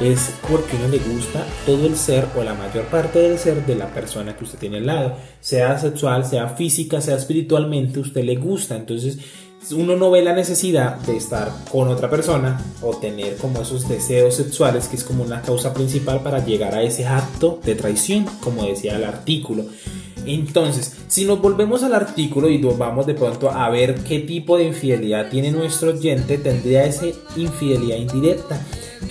es 0.00 0.32
porque 0.48 0.76
uno 0.76 0.88
le 0.88 1.00
gusta 1.00 1.44
todo 1.66 1.86
el 1.86 1.96
ser 1.96 2.24
o 2.34 2.42
la 2.42 2.54
mayor 2.54 2.86
parte 2.86 3.18
del 3.18 3.38
ser 3.38 3.66
de 3.66 3.74
la 3.74 3.88
persona 3.88 4.34
que 4.34 4.44
usted 4.44 4.58
tiene 4.58 4.78
al 4.78 4.86
lado, 4.86 5.16
sea 5.42 5.78
sexual, 5.78 6.24
sea 6.24 6.48
física, 6.48 7.02
sea 7.02 7.16
espiritualmente, 7.16 8.00
usted 8.00 8.24
le 8.24 8.36
gusta. 8.36 8.76
Entonces, 8.76 9.18
uno 9.72 9.96
no 9.96 10.10
ve 10.10 10.22
la 10.22 10.34
necesidad 10.34 10.96
de 11.00 11.16
estar 11.16 11.52
con 11.70 11.88
otra 11.88 12.10
persona 12.10 12.60
o 12.82 12.96
tener 12.96 13.36
como 13.36 13.60
esos 13.60 13.88
deseos 13.88 14.34
sexuales, 14.34 14.88
que 14.88 14.96
es 14.96 15.04
como 15.04 15.22
una 15.22 15.42
causa 15.42 15.72
principal 15.72 16.22
para 16.22 16.44
llegar 16.44 16.74
a 16.74 16.82
ese 16.82 17.06
acto 17.06 17.60
de 17.64 17.74
traición, 17.74 18.26
como 18.40 18.64
decía 18.64 18.96
el 18.96 19.04
artículo. 19.04 19.64
Entonces, 20.26 20.96
si 21.08 21.24
nos 21.24 21.40
volvemos 21.40 21.82
al 21.82 21.94
artículo 21.94 22.48
y 22.50 22.58
nos 22.58 22.76
vamos 22.76 23.06
de 23.06 23.14
pronto 23.14 23.50
a 23.50 23.70
ver 23.70 23.96
qué 24.02 24.20
tipo 24.20 24.56
de 24.56 24.64
infidelidad 24.64 25.30
tiene 25.30 25.50
nuestro 25.50 25.90
oyente, 25.90 26.38
tendría 26.38 26.84
esa 26.84 27.06
infidelidad 27.36 27.96
indirecta 27.96 28.60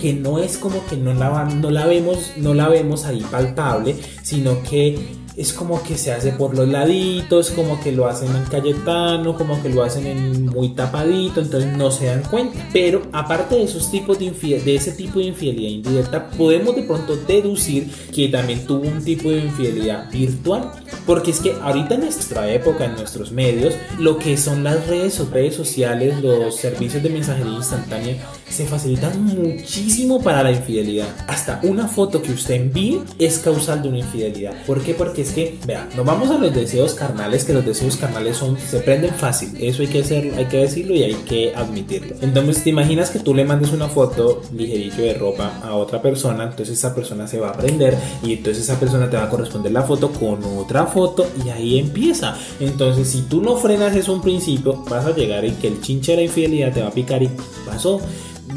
que 0.00 0.12
no 0.12 0.38
es 0.38 0.56
como 0.56 0.86
que 0.86 0.96
no 0.96 1.12
la, 1.14 1.44
no 1.44 1.70
la 1.70 1.84
vemos 1.86 2.32
no 2.36 2.54
la 2.54 2.68
vemos 2.68 3.06
ahí 3.06 3.24
palpable 3.28 3.96
sino 4.22 4.62
que 4.62 5.19
es 5.36 5.52
como 5.52 5.82
que 5.82 5.96
se 5.96 6.12
hace 6.12 6.32
por 6.32 6.56
los 6.56 6.68
laditos, 6.68 7.50
como 7.50 7.80
que 7.80 7.92
lo 7.92 8.06
hacen 8.06 8.34
en 8.34 8.44
Cayetano, 8.44 9.36
como 9.36 9.62
que 9.62 9.68
lo 9.68 9.82
hacen 9.82 10.06
en 10.06 10.46
muy 10.46 10.70
tapadito, 10.70 11.40
entonces 11.40 11.76
no 11.76 11.90
se 11.90 12.06
dan 12.06 12.22
cuenta. 12.22 12.58
Pero 12.72 13.02
aparte 13.12 13.56
de 13.56 13.64
esos 13.64 13.90
tipos 13.90 14.18
de 14.18 14.30
de 14.30 14.74
ese 14.74 14.92
tipo 14.92 15.18
de 15.18 15.26
infidelidad 15.26 15.70
indirecta, 15.70 16.30
podemos 16.30 16.74
de 16.76 16.82
pronto 16.82 17.16
deducir 17.16 17.90
que 18.14 18.28
también 18.28 18.66
tuvo 18.66 18.88
un 18.88 19.02
tipo 19.02 19.30
de 19.30 19.40
infidelidad 19.40 20.10
virtual, 20.10 20.70
porque 21.06 21.30
es 21.30 21.40
que 21.40 21.52
ahorita 21.52 21.94
en 21.94 22.02
nuestra 22.02 22.50
época, 22.52 22.84
en 22.84 22.94
nuestros 22.94 23.32
medios, 23.32 23.74
lo 23.98 24.18
que 24.18 24.36
son 24.36 24.64
las 24.64 24.86
redes 24.86 25.20
o 25.20 25.28
redes 25.30 25.54
sociales, 25.54 26.22
los 26.22 26.56
servicios 26.56 27.02
de 27.02 27.10
mensajería 27.10 27.52
instantánea 27.52 28.16
se 28.48 28.66
facilitan 28.66 29.22
muchísimo 29.24 30.20
para 30.22 30.42
la 30.42 30.50
infidelidad. 30.50 31.08
Hasta 31.28 31.60
una 31.62 31.86
foto 31.86 32.20
que 32.20 32.32
usted 32.32 32.54
envíe 32.54 33.00
es 33.18 33.38
causal 33.38 33.82
de 33.82 33.88
una 33.88 33.98
infidelidad. 33.98 34.54
¿Por 34.66 34.82
qué? 34.82 34.94
Porque 34.94 35.24
es 35.30 35.34
que, 35.34 35.58
vea, 35.66 35.88
nos 35.96 36.04
vamos 36.04 36.30
a 36.30 36.38
los 36.38 36.52
deseos 36.52 36.94
carnales, 36.94 37.44
que 37.44 37.52
los 37.52 37.64
deseos 37.64 37.96
carnales 37.96 38.36
son, 38.36 38.58
se 38.58 38.80
prenden 38.80 39.14
fácil. 39.14 39.50
Eso 39.60 39.82
hay 39.82 39.88
que 39.88 40.00
hacer, 40.00 40.34
hay 40.36 40.46
que 40.46 40.58
decirlo 40.58 40.94
y 40.94 41.02
hay 41.02 41.14
que 41.14 41.54
admitirlo. 41.54 42.16
Entonces, 42.20 42.62
te 42.62 42.70
imaginas 42.70 43.10
que 43.10 43.20
tú 43.20 43.34
le 43.34 43.44
mandes 43.44 43.72
una 43.72 43.88
foto 43.88 44.42
ligerito 44.54 45.02
de 45.02 45.14
ropa 45.14 45.60
a 45.62 45.74
otra 45.74 46.02
persona, 46.02 46.44
entonces 46.44 46.78
esa 46.78 46.94
persona 46.94 47.26
se 47.26 47.38
va 47.38 47.50
a 47.50 47.52
prender 47.52 47.96
y 48.22 48.34
entonces 48.34 48.64
esa 48.64 48.78
persona 48.78 49.08
te 49.08 49.16
va 49.16 49.24
a 49.24 49.28
corresponder 49.30 49.72
la 49.72 49.82
foto 49.82 50.10
con 50.10 50.42
otra 50.58 50.86
foto 50.86 51.26
y 51.44 51.48
ahí 51.50 51.78
empieza. 51.78 52.36
Entonces, 52.58 53.08
si 53.08 53.22
tú 53.22 53.40
no 53.40 53.56
frenas 53.56 53.94
eso 53.96 54.12
un 54.12 54.22
principio, 54.22 54.84
vas 54.88 55.06
a 55.06 55.14
llegar 55.14 55.44
y 55.44 55.52
que 55.52 55.68
el 55.68 55.80
chinche 55.80 56.12
de 56.12 56.18
la 56.18 56.22
infidelidad 56.24 56.72
te 56.72 56.82
va 56.82 56.88
a 56.88 56.92
picar 56.92 57.22
y 57.22 57.30
pasó 57.66 58.00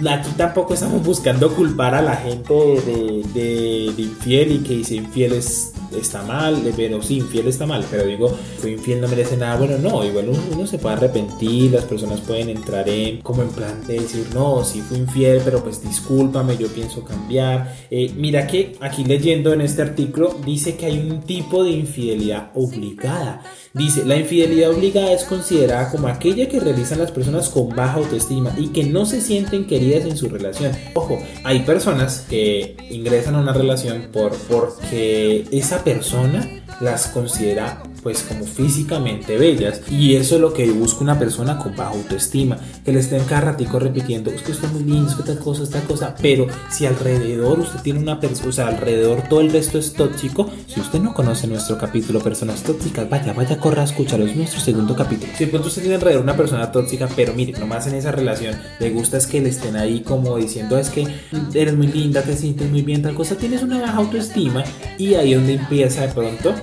aquí 0.09 0.31
tampoco 0.35 0.73
estamos 0.73 1.03
buscando 1.03 1.53
culpar 1.53 1.93
a 1.95 2.01
la 2.01 2.15
gente 2.15 2.53
de, 2.53 3.23
de, 3.33 4.01
infiel 4.01 4.53
y 4.53 4.57
que 4.59 4.73
dice 4.75 4.95
infieles 4.95 5.73
está 5.95 6.23
mal, 6.23 6.61
pero 6.75 7.01
sí, 7.01 7.17
infiel 7.17 7.47
está 7.47 7.65
mal, 7.65 7.85
pero 7.89 8.05
digo, 8.05 8.29
fui 8.57 8.73
infiel 8.73 9.01
no 9.01 9.07
merece 9.07 9.37
nada, 9.37 9.57
bueno, 9.57 9.77
no, 9.77 10.03
igual 10.03 10.29
uno, 10.29 10.39
uno 10.53 10.67
se 10.67 10.77
puede 10.77 10.95
arrepentir, 10.95 11.71
las 11.71 11.85
personas 11.85 12.21
pueden 12.21 12.49
entrar 12.49 12.87
en 12.89 13.21
como 13.21 13.41
en 13.41 13.49
plan 13.49 13.85
de 13.87 13.99
decir, 13.99 14.27
no, 14.33 14.63
sí 14.63 14.81
fui 14.81 14.97
infiel, 14.97 15.41
pero 15.43 15.63
pues 15.63 15.81
discúlpame, 15.81 16.57
yo 16.57 16.67
pienso 16.67 17.03
cambiar. 17.03 17.75
Eh, 17.89 18.11
mira 18.15 18.47
que 18.47 18.75
aquí 18.79 19.03
leyendo 19.03 19.53
en 19.53 19.61
este 19.61 19.81
artículo 19.81 20.35
dice 20.45 20.75
que 20.75 20.85
hay 20.85 20.99
un 20.99 21.21
tipo 21.21 21.63
de 21.63 21.71
infidelidad 21.71 22.51
obligada. 22.55 23.43
Dice, 23.73 24.05
la 24.05 24.17
infidelidad 24.17 24.69
obligada 24.69 25.11
es 25.13 25.23
considerada 25.23 25.89
como 25.89 26.07
aquella 26.07 26.47
que 26.47 26.59
realizan 26.59 26.99
las 26.99 27.11
personas 27.11 27.49
con 27.49 27.69
baja 27.69 27.97
autoestima 27.97 28.53
y 28.55 28.67
que 28.67 28.83
no 28.83 29.05
se 29.05 29.19
sienten 29.19 29.65
queridas 29.65 30.05
en 30.05 30.15
su 30.15 30.29
relación. 30.29 30.71
Ojo, 30.93 31.17
hay 31.43 31.61
personas 31.61 32.25
que 32.29 32.77
ingresan 32.91 33.35
a 33.35 33.39
una 33.39 33.53
relación 33.53 34.09
por, 34.13 34.33
porque 34.47 35.45
esa 35.51 35.82
persona 35.83 36.47
las 36.79 37.07
considera 37.07 37.83
pues 38.03 38.23
como 38.23 38.45
físicamente 38.45 39.37
bellas 39.37 39.81
y 39.89 40.15
eso 40.15 40.35
es 40.35 40.41
lo 40.41 40.53
que 40.53 40.69
busca 40.71 41.01
una 41.01 41.17
persona 41.17 41.57
con 41.57 41.75
baja 41.75 41.91
autoestima 41.91 42.57
que 42.83 42.91
le 42.91 42.99
estén 42.99 43.23
cada 43.23 43.41
ratico 43.41 43.79
repitiendo 43.79 44.29
es 44.29 44.41
que 44.41 44.51
usted 44.51 44.67
es 44.67 44.73
muy 44.73 44.83
lindo, 44.83 45.09
es 45.09 45.15
que 45.15 45.23
tal 45.23 45.39
cosa, 45.39 45.63
esta 45.63 45.81
cosa 45.81 46.15
pero 46.21 46.47
si 46.69 46.85
alrededor 46.85 47.59
usted 47.59 47.79
tiene 47.81 47.99
una 47.99 48.19
persona, 48.19 48.49
o 48.49 48.51
sea 48.51 48.67
alrededor 48.67 49.23
todo 49.29 49.41
el 49.41 49.51
resto 49.51 49.79
es 49.79 49.93
tóxico 49.93 50.49
si 50.67 50.79
usted 50.79 50.99
no 50.99 51.13
conoce 51.13 51.47
nuestro 51.47 51.77
capítulo 51.77 52.19
personas 52.19 52.61
tóxicas 52.63 53.09
vaya, 53.09 53.33
vaya, 53.33 53.57
corra 53.57 53.81
a 53.81 53.85
escucharlo 53.85 54.25
es 54.25 54.35
nuestro 54.35 54.59
segundo 54.59 54.95
capítulo. 54.95 55.31
Si 55.37 55.45
de 55.45 55.51
pronto 55.51 55.67
usted 55.67 55.81
tiene 55.81 55.95
alrededor 55.95 56.23
una 56.23 56.35
persona 56.35 56.71
tóxica 56.71 57.07
pero 57.15 57.33
mire, 57.33 57.57
nomás 57.59 57.87
en 57.87 57.95
esa 57.95 58.11
relación 58.11 58.55
le 58.79 58.89
gusta 58.89 59.17
es 59.17 59.27
que 59.27 59.41
le 59.41 59.49
estén 59.49 59.75
ahí 59.75 60.01
como 60.01 60.37
diciendo 60.37 60.77
es 60.77 60.89
que 60.89 61.07
eres 61.53 61.75
muy 61.75 61.87
linda, 61.87 62.21
te 62.21 62.35
sientes 62.35 62.69
muy 62.69 62.81
bien, 62.81 63.01
tal 63.01 63.15
cosa 63.15 63.35
tienes 63.35 63.63
una 63.63 63.79
baja 63.79 63.97
autoestima 63.97 64.63
y 64.97 65.13
ahí 65.15 65.33
es 65.33 65.37
donde 65.37 65.53
empieza 65.53 66.01
de 66.01 66.13
pronto 66.13 66.53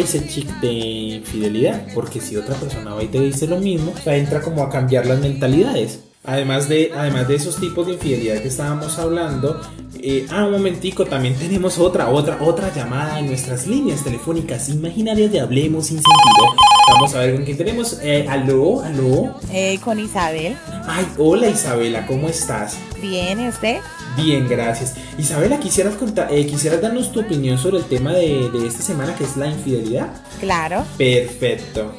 ese 0.00 0.26
chic 0.26 0.48
de 0.60 0.72
infidelidad, 0.72 1.86
porque 1.94 2.20
si 2.20 2.36
otra 2.36 2.54
persona 2.56 2.94
va 2.94 3.02
y 3.02 3.08
te 3.08 3.20
dice 3.20 3.46
lo 3.46 3.58
mismo, 3.58 3.92
entra 4.06 4.40
como 4.40 4.62
a 4.62 4.70
cambiar 4.70 5.06
las 5.06 5.20
mentalidades. 5.20 6.00
Además 6.24 6.68
de, 6.68 6.90
además 6.96 7.28
de 7.28 7.34
esos 7.34 7.56
tipos 7.56 7.86
de 7.86 7.94
infidelidad 7.94 8.40
que 8.40 8.48
estábamos 8.48 8.98
hablando, 8.98 9.60
eh, 10.00 10.26
ah, 10.30 10.46
un 10.46 10.52
momentico, 10.52 11.04
también 11.04 11.34
tenemos 11.34 11.78
otra, 11.78 12.08
otra, 12.08 12.38
otra 12.40 12.74
llamada 12.74 13.20
en 13.20 13.26
nuestras 13.26 13.66
líneas 13.66 14.02
telefónicas 14.02 14.68
imaginarias 14.70 15.30
de 15.30 15.40
Hablemos 15.40 15.86
sin 15.86 15.98
sentido. 15.98 16.63
Vamos 16.86 17.14
a 17.14 17.20
ver 17.20 17.34
con 17.34 17.44
quién 17.44 17.56
tenemos. 17.56 17.98
Eh, 18.02 18.26
aló, 18.28 18.82
aló. 18.82 19.34
Eh, 19.50 19.78
con 19.82 19.98
Isabel. 19.98 20.56
Ay, 20.86 21.06
hola 21.16 21.48
Isabela, 21.48 22.06
¿cómo 22.06 22.28
estás? 22.28 22.76
Bien, 23.00 23.40
¿y 23.40 23.48
usted? 23.48 23.78
Bien, 24.16 24.46
gracias. 24.48 24.94
Isabela, 25.16 25.58
¿quisieras, 25.58 25.94
contar, 25.94 26.28
eh, 26.30 26.46
¿quisieras 26.46 26.82
darnos 26.82 27.10
tu 27.10 27.20
opinión 27.20 27.58
sobre 27.58 27.78
el 27.78 27.84
tema 27.84 28.12
de, 28.12 28.50
de 28.50 28.66
esta 28.66 28.82
semana 28.82 29.14
que 29.16 29.24
es 29.24 29.36
la 29.36 29.46
infidelidad? 29.46 30.08
Claro. 30.40 30.84
Perfecto. 30.98 31.92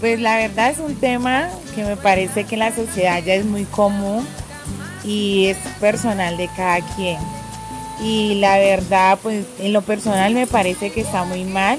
Pues 0.00 0.20
la 0.20 0.36
verdad 0.36 0.70
es 0.70 0.78
un 0.78 0.96
tema 0.96 1.48
que 1.74 1.84
me 1.84 1.96
parece 1.96 2.44
que 2.44 2.56
en 2.56 2.60
la 2.60 2.74
sociedad 2.74 3.22
ya 3.24 3.34
es 3.34 3.44
muy 3.44 3.64
común 3.64 4.26
y 5.04 5.46
es 5.46 5.56
personal 5.80 6.36
de 6.36 6.48
cada 6.56 6.80
quien. 6.96 7.18
Y 8.02 8.40
la 8.40 8.58
verdad, 8.58 9.18
pues 9.22 9.46
en 9.60 9.72
lo 9.72 9.82
personal 9.82 10.34
me 10.34 10.48
parece 10.48 10.90
que 10.90 11.02
está 11.02 11.24
muy 11.24 11.44
mal. 11.44 11.78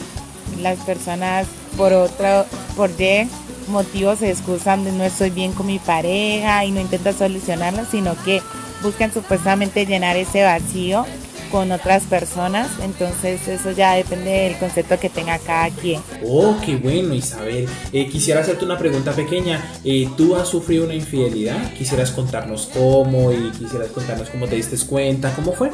Las 0.62 0.79
personas 0.79 1.48
por 1.77 1.94
otro, 1.94 2.46
por 2.75 2.89
Y 3.00 3.27
motivos 3.68 4.20
se 4.20 4.30
excusan 4.30 4.84
de 4.84 4.92
no 4.92 5.03
estoy 5.03 5.30
bien 5.30 5.53
con 5.53 5.68
mi 5.68 5.80
pareja 5.80 6.65
y 6.65 6.72
no 6.72 6.82
intentan 6.82 7.18
solucionarlo, 7.18 7.84
sino 7.89 8.15
que 8.24 8.42
buscan 8.82 9.13
supuestamente 9.13 9.86
llenar 9.86 10.18
ese 10.18 10.44
vacío 10.44 11.06
con 11.53 11.72
otras 11.72 12.06
personas, 12.06 12.68
entonces 12.82 13.48
eso 13.48 13.70
ya 13.72 13.94
depende 13.94 14.32
del 14.32 14.58
concepto 14.58 15.00
que 15.00 15.08
tenga 15.08 15.38
cada 15.38 15.70
quien. 15.70 16.01
Oh, 16.25 16.58
qué 16.65 16.77
bueno 16.77 17.13
Isabel. 17.13 17.70
Eh, 17.92 18.10
quisiera 18.10 18.42
hacerte 18.42 18.65
una 18.65 18.75
pregunta 18.75 19.12
pequeña. 19.12 19.63
Eh, 19.84 20.10
¿Tú 20.18 20.36
has 20.36 20.48
sufrido 20.48 20.86
una 20.86 20.96
infidelidad? 20.96 21.72
¿Quisieras 21.74 22.10
contarnos 22.10 22.72
cómo 22.74 23.32
y 23.32 23.51
quisieras 23.51 23.89
contarnos 23.92 24.32
cómo 24.32 24.48
te 24.48 24.56
diste 24.56 24.75
cuenta? 24.88 25.32
¿Cómo 25.36 25.53
fue? 25.53 25.70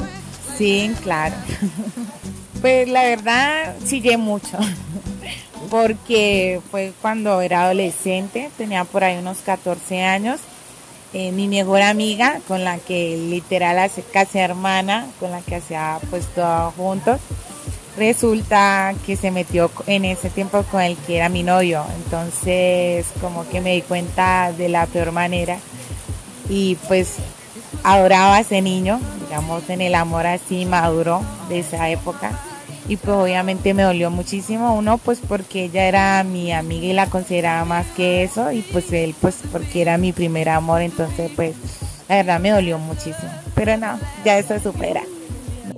Sí, 0.58 0.92
claro. 1.02 1.34
pues 2.60 2.86
la 2.86 3.02
verdad, 3.04 3.74
sigue 3.82 4.18
mucho. 4.18 4.58
Porque 5.70 6.60
fue 6.70 6.92
cuando 7.00 7.40
era 7.40 7.64
adolescente, 7.64 8.50
tenía 8.58 8.84
por 8.84 9.04
ahí 9.04 9.18
unos 9.18 9.38
14 9.38 10.02
años 10.02 10.40
eh, 11.12 11.32
mi 11.32 11.48
mejor 11.48 11.82
amiga, 11.82 12.40
con 12.46 12.62
la 12.62 12.78
que 12.78 13.16
literal 13.16 13.80
hace 13.80 14.02
casi 14.02 14.38
hermana, 14.38 15.08
con 15.18 15.32
la 15.32 15.40
que 15.40 15.56
hacía 15.56 15.98
pues 16.08 16.26
todo 16.26 16.70
juntos. 16.76 17.20
Resulta 17.96 18.94
que 19.04 19.16
se 19.16 19.32
metió 19.32 19.72
en 19.88 20.04
ese 20.04 20.30
tiempo 20.30 20.62
con 20.70 20.80
el 20.82 20.96
que 20.96 21.16
era 21.16 21.28
mi 21.28 21.42
novio, 21.42 21.84
entonces 21.96 23.06
como 23.20 23.48
que 23.48 23.60
me 23.60 23.74
di 23.74 23.82
cuenta 23.82 24.52
de 24.52 24.68
la 24.68 24.86
peor 24.86 25.10
manera 25.10 25.58
y 26.48 26.76
pues 26.86 27.16
adoraba 27.82 28.36
a 28.36 28.40
ese 28.40 28.62
niño, 28.62 29.00
digamos 29.20 29.68
en 29.68 29.80
el 29.80 29.96
amor 29.96 30.26
así 30.28 30.64
maduro 30.64 31.22
de 31.48 31.58
esa 31.58 31.90
época 31.90 32.38
y 32.90 32.96
pues 32.96 33.16
obviamente 33.16 33.72
me 33.72 33.84
dolió 33.84 34.10
muchísimo 34.10 34.74
uno 34.74 34.98
pues 34.98 35.20
porque 35.26 35.66
ella 35.66 35.86
era 35.86 36.24
mi 36.24 36.50
amiga 36.50 36.86
y 36.86 36.92
la 36.92 37.06
consideraba 37.06 37.64
más 37.64 37.86
que 37.96 38.24
eso 38.24 38.50
y 38.50 38.62
pues 38.62 38.92
él 38.92 39.14
pues 39.20 39.36
porque 39.52 39.80
era 39.80 39.96
mi 39.96 40.12
primer 40.12 40.48
amor 40.48 40.82
entonces 40.82 41.30
pues 41.36 41.54
la 42.08 42.16
verdad 42.16 42.40
me 42.40 42.50
dolió 42.50 42.80
muchísimo 42.80 43.30
pero 43.54 43.76
no 43.76 43.96
ya 44.24 44.38
eso 44.38 44.58
supera 44.58 45.02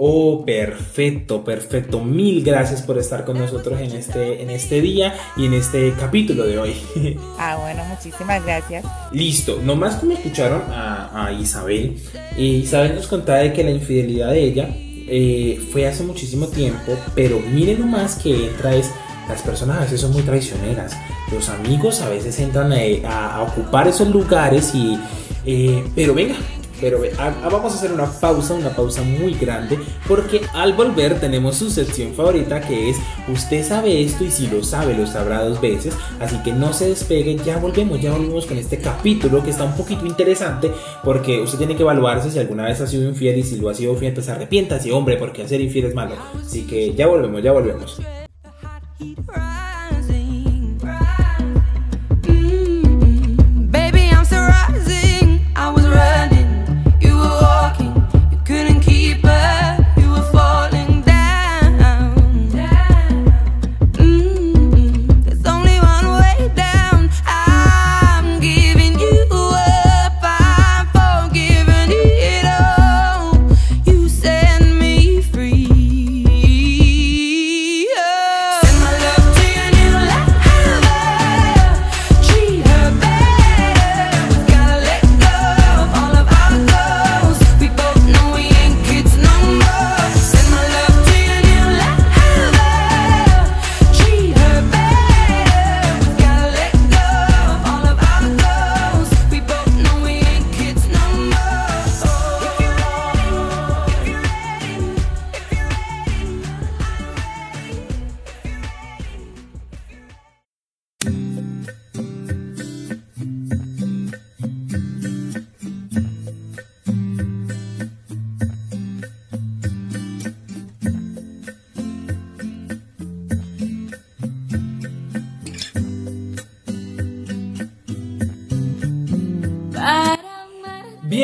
Oh, 0.04 0.42
perfecto, 0.44 1.44
perfecto. 1.44 2.00
Mil 2.00 2.42
gracias 2.42 2.82
por 2.82 2.98
estar 2.98 3.24
con 3.24 3.38
nosotros 3.38 3.78
en 3.78 3.92
este, 3.92 4.42
en 4.42 4.50
este 4.50 4.80
día 4.80 5.14
y 5.36 5.46
en 5.46 5.54
este 5.54 5.92
capítulo 5.92 6.44
de 6.44 6.58
hoy. 6.58 6.74
Ah, 7.38 7.58
bueno, 7.60 7.84
muchísimas 7.84 8.44
gracias. 8.44 8.84
Listo, 9.12 9.60
nomás 9.62 9.96
como 9.96 10.12
escucharon 10.12 10.62
a, 10.72 11.26
a 11.26 11.32
Isabel, 11.32 12.00
Isabel 12.36 12.96
nos 12.96 13.06
contaba 13.06 13.40
de 13.40 13.52
que 13.52 13.62
la 13.62 13.70
infidelidad 13.70 14.30
de 14.30 14.42
ella 14.42 14.68
eh, 15.14 15.60
fue 15.70 15.86
hace 15.86 16.02
muchísimo 16.04 16.46
tiempo, 16.46 16.96
pero 17.14 17.38
miren 17.38 17.80
nomás 17.80 18.14
que 18.14 18.46
entra 18.46 18.74
es, 18.74 18.90
las 19.28 19.42
personas 19.42 19.76
a 19.76 19.80
veces 19.80 20.00
son 20.00 20.10
muy 20.14 20.22
traicioneras, 20.22 20.96
los 21.30 21.50
amigos 21.50 22.00
a 22.00 22.08
veces 22.08 22.38
entran 22.40 22.72
a, 22.72 23.34
a 23.34 23.42
ocupar 23.42 23.86
esos 23.88 24.08
lugares 24.08 24.74
y, 24.74 24.98
eh, 25.44 25.84
pero 25.94 26.14
venga, 26.14 26.36
pero 26.82 27.00
vamos 27.44 27.72
a 27.72 27.76
hacer 27.76 27.92
una 27.92 28.10
pausa, 28.10 28.54
una 28.54 28.74
pausa 28.74 29.02
muy 29.02 29.34
grande, 29.34 29.78
porque 30.08 30.40
al 30.52 30.72
volver 30.72 31.20
tenemos 31.20 31.54
su 31.54 31.70
sección 31.70 32.12
favorita 32.12 32.60
que 32.60 32.90
es 32.90 32.96
Usted 33.32 33.64
sabe 33.64 34.02
esto 34.02 34.24
y 34.24 34.30
si 34.30 34.48
lo 34.48 34.64
sabe 34.64 34.92
lo 34.94 35.06
sabrá 35.06 35.44
dos 35.44 35.60
veces, 35.60 35.94
así 36.18 36.36
que 36.42 36.52
no 36.52 36.72
se 36.72 36.88
despeguen, 36.88 37.38
ya 37.44 37.58
volvemos, 37.58 38.00
ya 38.00 38.10
volvemos 38.10 38.46
con 38.46 38.58
este 38.58 38.78
capítulo 38.78 39.44
que 39.44 39.50
está 39.50 39.62
un 39.62 39.76
poquito 39.76 40.04
interesante, 40.04 40.72
porque 41.04 41.40
usted 41.40 41.58
tiene 41.58 41.76
que 41.76 41.82
evaluarse 41.82 42.32
si 42.32 42.40
alguna 42.40 42.64
vez 42.64 42.80
ha 42.80 42.86
sido 42.88 43.08
infiel 43.08 43.38
y 43.38 43.44
si 43.44 43.56
lo 43.56 43.68
ha 43.68 43.74
sido 43.74 43.92
infiel, 43.92 44.12
pues 44.12 44.28
arrepiéntase, 44.28 44.90
hombre, 44.90 45.16
porque 45.16 45.44
hacer 45.44 45.60
infiel 45.60 45.86
es 45.86 45.94
malo. 45.94 46.16
Así 46.44 46.66
que 46.66 46.94
ya 46.94 47.06
volvemos, 47.06 47.42
ya 47.42 47.52
volvemos. 47.52 48.00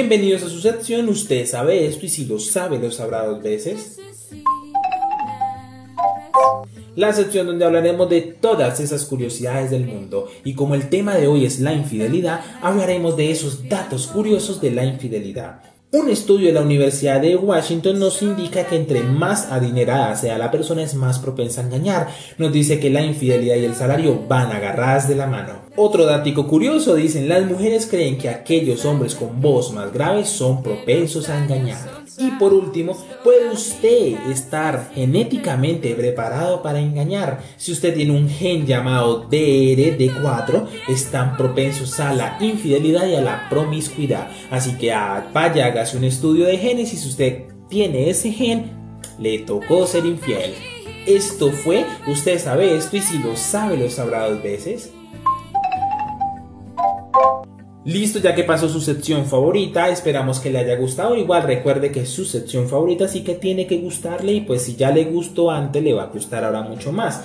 Bienvenidos 0.08 0.42
a 0.44 0.48
su 0.48 0.60
sección, 0.60 1.06
usted 1.10 1.44
sabe 1.44 1.86
esto 1.86 2.06
y 2.06 2.08
si 2.08 2.24
lo 2.24 2.38
sabe 2.38 2.78
lo 2.78 2.90
sabrá 2.90 3.26
dos 3.26 3.42
veces. 3.42 3.98
La 6.96 7.12
sección 7.12 7.46
donde 7.46 7.66
hablaremos 7.66 8.08
de 8.08 8.22
todas 8.22 8.80
esas 8.80 9.04
curiosidades 9.04 9.70
del 9.70 9.84
mundo 9.84 10.26
y 10.44 10.54
como 10.54 10.74
el 10.74 10.88
tema 10.88 11.14
de 11.14 11.26
hoy 11.26 11.44
es 11.44 11.60
la 11.60 11.74
infidelidad, 11.74 12.40
hablaremos 12.62 13.18
de 13.18 13.30
esos 13.30 13.68
datos 13.68 14.06
curiosos 14.06 14.62
de 14.62 14.70
la 14.70 14.86
infidelidad. 14.86 15.60
Un 15.92 16.08
estudio 16.08 16.46
de 16.46 16.54
la 16.54 16.62
Universidad 16.62 17.20
de 17.20 17.36
Washington 17.36 17.98
nos 17.98 18.22
indica 18.22 18.64
que 18.64 18.76
entre 18.76 19.02
más 19.02 19.52
adinerada 19.52 20.16
sea 20.16 20.38
la 20.38 20.50
persona 20.50 20.84
es 20.84 20.94
más 20.94 21.18
propensa 21.18 21.60
a 21.60 21.64
engañar. 21.64 22.08
Nos 22.38 22.50
dice 22.50 22.80
que 22.80 22.88
la 22.88 23.04
infidelidad 23.04 23.56
y 23.56 23.66
el 23.66 23.74
salario 23.74 24.24
van 24.26 24.52
agarradas 24.52 25.06
de 25.06 25.16
la 25.16 25.26
mano. 25.26 25.67
Otro 25.80 26.06
dato 26.06 26.44
curioso 26.48 26.96
dicen 26.96 27.28
las 27.28 27.46
mujeres 27.46 27.86
creen 27.86 28.18
que 28.18 28.28
aquellos 28.28 28.84
hombres 28.84 29.14
con 29.14 29.40
voz 29.40 29.72
más 29.72 29.92
grave 29.92 30.24
son 30.24 30.60
propensos 30.60 31.28
a 31.28 31.38
engañar. 31.38 32.02
Y 32.18 32.32
por 32.32 32.52
último, 32.52 32.98
puede 33.22 33.48
usted 33.52 34.16
estar 34.28 34.90
genéticamente 34.92 35.94
preparado 35.94 36.62
para 36.62 36.80
engañar. 36.80 37.44
Si 37.56 37.70
usted 37.70 37.94
tiene 37.94 38.10
un 38.10 38.28
gen 38.28 38.66
llamado 38.66 39.30
DRD4, 39.30 40.66
están 40.88 41.36
propensos 41.36 42.00
a 42.00 42.12
la 42.12 42.36
infidelidad 42.40 43.06
y 43.06 43.14
a 43.14 43.20
la 43.20 43.48
promiscuidad. 43.48 44.32
Así 44.50 44.72
que 44.78 44.92
ah, 44.92 45.30
vaya, 45.32 45.66
hágase 45.66 45.96
un 45.96 46.02
estudio 46.02 46.46
de 46.46 46.58
genes 46.58 46.92
y 46.92 46.96
si 46.96 47.06
usted 47.08 47.44
tiene 47.68 48.10
ese 48.10 48.32
gen, 48.32 48.72
le 49.20 49.38
tocó 49.38 49.86
ser 49.86 50.06
infiel. 50.06 50.54
Esto 51.06 51.52
fue, 51.52 51.86
usted 52.08 52.40
sabe 52.40 52.74
esto 52.76 52.96
y 52.96 53.00
si 53.00 53.18
lo 53.20 53.36
sabe 53.36 53.76
lo 53.76 53.88
sabrá 53.88 54.28
dos 54.28 54.42
veces. 54.42 54.90
Listo, 57.88 58.18
ya 58.18 58.34
que 58.34 58.44
pasó 58.44 58.68
su 58.68 58.82
sección 58.82 59.24
favorita, 59.24 59.88
esperamos 59.88 60.40
que 60.40 60.50
le 60.50 60.58
haya 60.58 60.76
gustado. 60.76 61.16
Igual 61.16 61.44
recuerde 61.44 61.90
que 61.90 62.04
su 62.04 62.26
sección 62.26 62.68
favorita 62.68 63.08
sí 63.08 63.22
que 63.22 63.34
tiene 63.34 63.66
que 63.66 63.78
gustarle 63.78 64.34
y 64.34 64.40
pues 64.42 64.60
si 64.64 64.76
ya 64.76 64.90
le 64.90 65.06
gustó 65.06 65.50
antes, 65.50 65.82
le 65.82 65.94
va 65.94 66.02
a 66.02 66.06
gustar 66.08 66.44
ahora 66.44 66.60
mucho 66.60 66.92
más. 66.92 67.22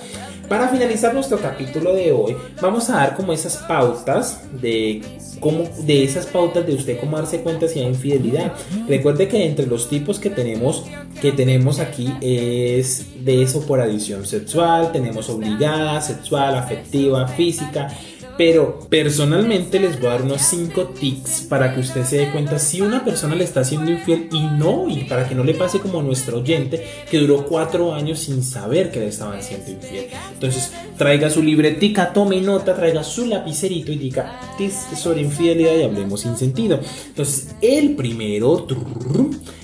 Para 0.48 0.68
finalizar 0.68 1.12
nuestro 1.12 1.38
capítulo 1.38 1.92
de 1.92 2.12
hoy, 2.12 2.34
vamos 2.62 2.88
a 2.88 2.94
dar 2.96 3.14
como 3.14 3.34
esas 3.34 3.58
pautas 3.58 4.40
de 4.58 5.02
cómo, 5.38 5.64
de 5.82 6.02
esas 6.02 6.24
pautas 6.24 6.66
de 6.66 6.74
usted 6.74 6.98
cómo 6.98 7.18
darse 7.18 7.40
cuenta 7.40 7.68
si 7.68 7.80
hay 7.80 7.86
infidelidad. 7.86 8.54
Recuerde 8.88 9.28
que 9.28 9.44
entre 9.44 9.66
los 9.66 9.90
tipos 9.90 10.18
que 10.18 10.30
tenemos, 10.30 10.84
que 11.20 11.32
tenemos 11.32 11.78
aquí 11.78 12.10
es 12.22 13.22
de 13.22 13.42
eso 13.42 13.66
por 13.66 13.80
adición 13.80 14.24
sexual, 14.24 14.92
tenemos 14.92 15.28
obligada, 15.28 16.00
sexual, 16.00 16.54
afectiva, 16.54 17.28
física 17.28 17.90
pero 18.36 18.80
personalmente 18.88 19.78
les 19.78 19.98
voy 20.00 20.08
a 20.08 20.12
dar 20.12 20.22
unos 20.22 20.42
5 20.42 20.84
tips 20.98 21.46
para 21.48 21.74
que 21.74 21.80
usted 21.80 22.04
se 22.04 22.18
dé 22.18 22.30
cuenta 22.30 22.58
si 22.58 22.80
una 22.80 23.04
persona 23.04 23.34
le 23.34 23.44
está 23.44 23.60
haciendo 23.60 23.90
infiel 23.90 24.28
y 24.32 24.40
no, 24.40 24.88
y 24.88 25.04
para 25.04 25.28
que 25.28 25.34
no 25.34 25.44
le 25.44 25.54
pase 25.54 25.80
como 25.80 26.00
a 26.00 26.02
nuestro 26.02 26.38
oyente 26.38 26.84
que 27.10 27.18
duró 27.18 27.46
4 27.46 27.94
años 27.94 28.20
sin 28.20 28.42
saber 28.42 28.90
que 28.90 29.00
le 29.00 29.08
estaban 29.08 29.38
haciendo 29.38 29.70
infiel. 29.70 30.08
Entonces, 30.32 30.72
traiga 30.98 31.30
su 31.30 31.42
libretica, 31.42 32.12
tome 32.12 32.40
nota, 32.40 32.74
traiga 32.74 33.04
su 33.04 33.26
lapicerito 33.26 33.92
y 33.92 33.96
diga 33.96 34.40
tips 34.58 34.98
sobre 34.98 35.22
infidelidad 35.22 35.76
y 35.76 35.82
hablemos 35.82 36.20
sin 36.22 36.36
sentido. 36.36 36.80
Entonces, 37.06 37.54
el 37.60 37.94
primero, 37.94 38.66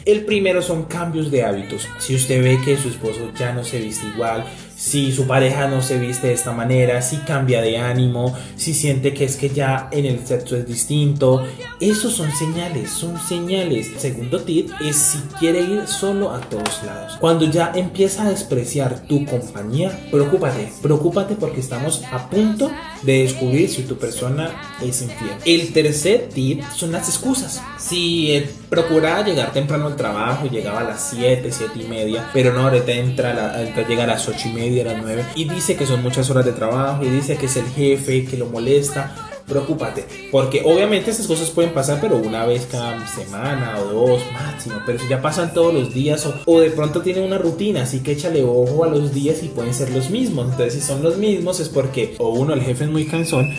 el 0.05 0.25
primero 0.25 0.63
son 0.63 0.85
cambios 0.85 1.31
de 1.31 1.43
hábitos. 1.43 1.89
Si 1.99 2.15
usted 2.15 2.43
ve 2.43 2.59
que 2.65 2.77
su 2.77 2.89
esposo 2.89 3.31
ya 3.39 3.53
no 3.53 3.65
se 3.65 3.81
viste 3.81 4.07
igual, 4.15 4.45
si 4.81 5.13
su 5.13 5.27
pareja 5.27 5.69
no 5.69 5.83
se 5.83 5.99
viste 5.99 6.29
de 6.29 6.33
esta 6.33 6.53
manera, 6.53 7.03
si 7.03 7.19
cambia 7.19 7.61
de 7.61 7.77
ánimo, 7.77 8.35
si 8.57 8.73
siente 8.73 9.13
que 9.13 9.27
es 9.27 9.37
que 9.37 9.51
ya 9.51 9.91
en 9.93 10.07
el 10.07 10.27
sexo 10.27 10.57
es 10.57 10.67
distinto. 10.67 11.47
Esos 11.81 12.15
son 12.15 12.33
señales, 12.33 12.91
son 12.91 13.21
señales. 13.21 13.91
segundo 13.99 14.41
tip 14.41 14.71
es 14.81 14.97
si 14.97 15.19
quiere 15.39 15.61
ir 15.61 15.87
solo 15.87 16.31
a 16.31 16.41
todos 16.41 16.83
lados. 16.87 17.19
Cuando 17.21 17.45
ya 17.45 17.73
empieza 17.75 18.23
a 18.23 18.31
despreciar 18.31 19.01
tu 19.01 19.27
compañía, 19.27 20.09
preocúpate, 20.11 20.73
preocúpate 20.81 21.35
porque 21.35 21.61
estamos 21.61 22.03
a 22.11 22.31
punto 22.31 22.71
de 23.03 23.25
descubrir 23.25 23.69
si 23.69 23.83
tu 23.83 23.99
persona 23.99 24.51
es 24.81 25.03
infiel. 25.03 25.37
El 25.45 25.75
tercer 25.75 26.31
tip 26.33 26.63
son 26.75 26.93
las 26.93 27.07
excusas. 27.07 27.61
Si 27.79 28.33
eh, 28.33 28.51
procuraba 28.71 29.23
llegar 29.23 29.53
temprano 29.53 29.89
al 29.89 29.97
trabajo, 29.97 30.47
llegaba 30.47 30.81
a 30.81 30.85
las 30.85 31.11
7, 31.11 31.51
7 31.53 31.73
y 31.79 31.87
media, 31.87 32.31
pero 32.33 32.55
no, 32.55 32.63
ahorita 32.63 32.93
entra, 32.93 33.55
a 33.55 33.87
llega 33.87 34.05
a 34.05 34.07
las 34.07 34.27
8 34.27 34.49
y 34.49 34.53
media 34.53 34.70
a 34.79 34.85
las 34.85 35.03
9 35.03 35.25
y 35.35 35.49
dice 35.49 35.77
que 35.77 35.87
son 35.87 36.03
muchas 36.03 36.31
horas 36.31 36.45
de 36.45 36.53
trabajo 36.53 37.05
y 37.05 37.09
dice 37.09 37.37
que 37.37 37.47
es 37.47 37.57
el 37.57 37.67
jefe, 37.67 38.25
que 38.25 38.37
lo 38.37 38.47
molesta, 38.47 39.31
preocúpate, 39.47 40.07
porque 40.31 40.63
obviamente 40.65 41.11
estas 41.11 41.27
cosas 41.27 41.51
pueden 41.51 41.73
pasar, 41.73 41.99
pero 42.01 42.17
una 42.17 42.47
vez 42.47 42.69
cada 42.71 43.07
semana 43.09 43.79
o 43.81 44.07
dos 44.07 44.23
máximo, 44.33 44.77
pero 44.87 44.99
si 44.99 45.09
ya 45.09 45.21
pasan 45.21 45.53
todos 45.53 45.75
los 45.75 45.93
días 45.93 46.27
o, 46.47 46.61
de 46.61 46.71
pronto 46.71 47.03
tiene 47.03 47.21
una 47.21 47.39
rutina, 47.39 47.83
así 47.83 48.01
que 48.01 48.13
échale 48.13 48.45
ojo 48.45 48.85
a 48.85 48.89
los 48.89 49.13
días 49.13 49.43
y 49.43 49.49
pueden 49.49 49.75
ser 49.75 49.91
los 49.91 50.11
mismos, 50.11 50.51
entonces 50.51 50.75
si 50.75 50.81
son 50.81 51.03
los 51.03 51.19
mismos 51.19 51.59
es 51.59 51.69
porque 51.69 52.15
o 52.19 52.31
uno 52.31 52.55
el 52.55 52.63
jefe 52.63 52.85
es 52.85 52.91
muy 52.91 53.07
cansón 53.07 53.51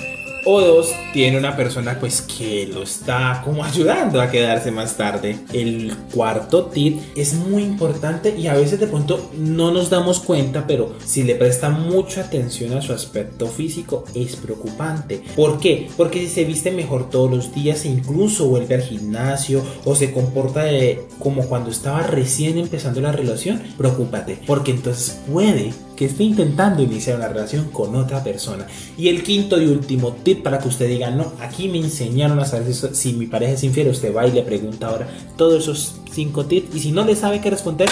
o 0.45 0.61
dos, 0.61 0.91
tiene 1.13 1.37
una 1.37 1.55
persona 1.55 1.97
pues 1.99 2.21
que 2.21 2.67
lo 2.67 2.83
está 2.83 3.41
como 3.43 3.63
ayudando 3.63 4.21
a 4.21 4.29
quedarse 4.29 4.71
más 4.71 4.97
tarde. 4.97 5.37
El 5.53 5.95
cuarto 6.13 6.65
tip 6.65 7.01
es 7.15 7.33
muy 7.33 7.63
importante 7.63 8.35
y 8.37 8.47
a 8.47 8.53
veces 8.53 8.79
de 8.79 8.87
pronto 8.87 9.31
no 9.37 9.71
nos 9.71 9.89
damos 9.89 10.19
cuenta, 10.19 10.65
pero 10.67 10.95
si 11.05 11.23
le 11.23 11.35
presta 11.35 11.69
mucha 11.69 12.21
atención 12.21 12.77
a 12.77 12.81
su 12.81 12.93
aspecto 12.93 13.47
físico 13.47 14.03
es 14.15 14.35
preocupante. 14.35 15.23
¿Por 15.35 15.59
qué? 15.59 15.89
Porque 15.97 16.19
si 16.19 16.27
se 16.27 16.43
viste 16.45 16.71
mejor 16.71 17.09
todos 17.09 17.29
los 17.29 17.53
días 17.53 17.85
e 17.85 17.89
incluso 17.89 18.47
vuelve 18.47 18.75
al 18.75 18.81
gimnasio 18.81 19.63
o 19.85 19.95
se 19.95 20.11
comporta 20.11 20.65
como 21.19 21.43
cuando 21.43 21.71
estaba 21.71 22.03
recién 22.03 22.57
empezando 22.57 23.01
la 23.01 23.11
relación, 23.11 23.61
preocúpate, 23.77 24.39
porque 24.45 24.71
entonces 24.71 25.19
puede 25.31 25.73
que 26.01 26.07
esté 26.07 26.23
intentando 26.23 26.81
iniciar 26.81 27.17
una 27.17 27.27
relación 27.27 27.65
con 27.65 27.95
otra 27.95 28.23
persona. 28.23 28.65
Y 28.97 29.09
el 29.09 29.21
quinto 29.21 29.61
y 29.61 29.67
último 29.67 30.13
tip 30.23 30.41
para 30.41 30.57
que 30.57 30.67
usted 30.67 30.87
diga, 30.87 31.11
no, 31.11 31.33
aquí 31.39 31.69
me 31.69 31.77
enseñaron 31.77 32.39
a 32.39 32.45
saber 32.45 32.73
si, 32.73 33.13
mi 33.13 33.27
pareja 33.27 33.53
es 33.53 33.63
infiel, 33.63 33.89
usted 33.89 34.11
va 34.11 34.25
y 34.25 34.31
le 34.31 34.41
pregunta 34.41 34.87
ahora 34.87 35.07
todos 35.37 35.61
esos 35.61 35.97
cinco 36.11 36.47
tips. 36.47 36.75
Y 36.75 36.79
si 36.79 36.91
no 36.91 37.05
le 37.05 37.15
sabe 37.15 37.39
qué 37.39 37.51
responder, 37.51 37.87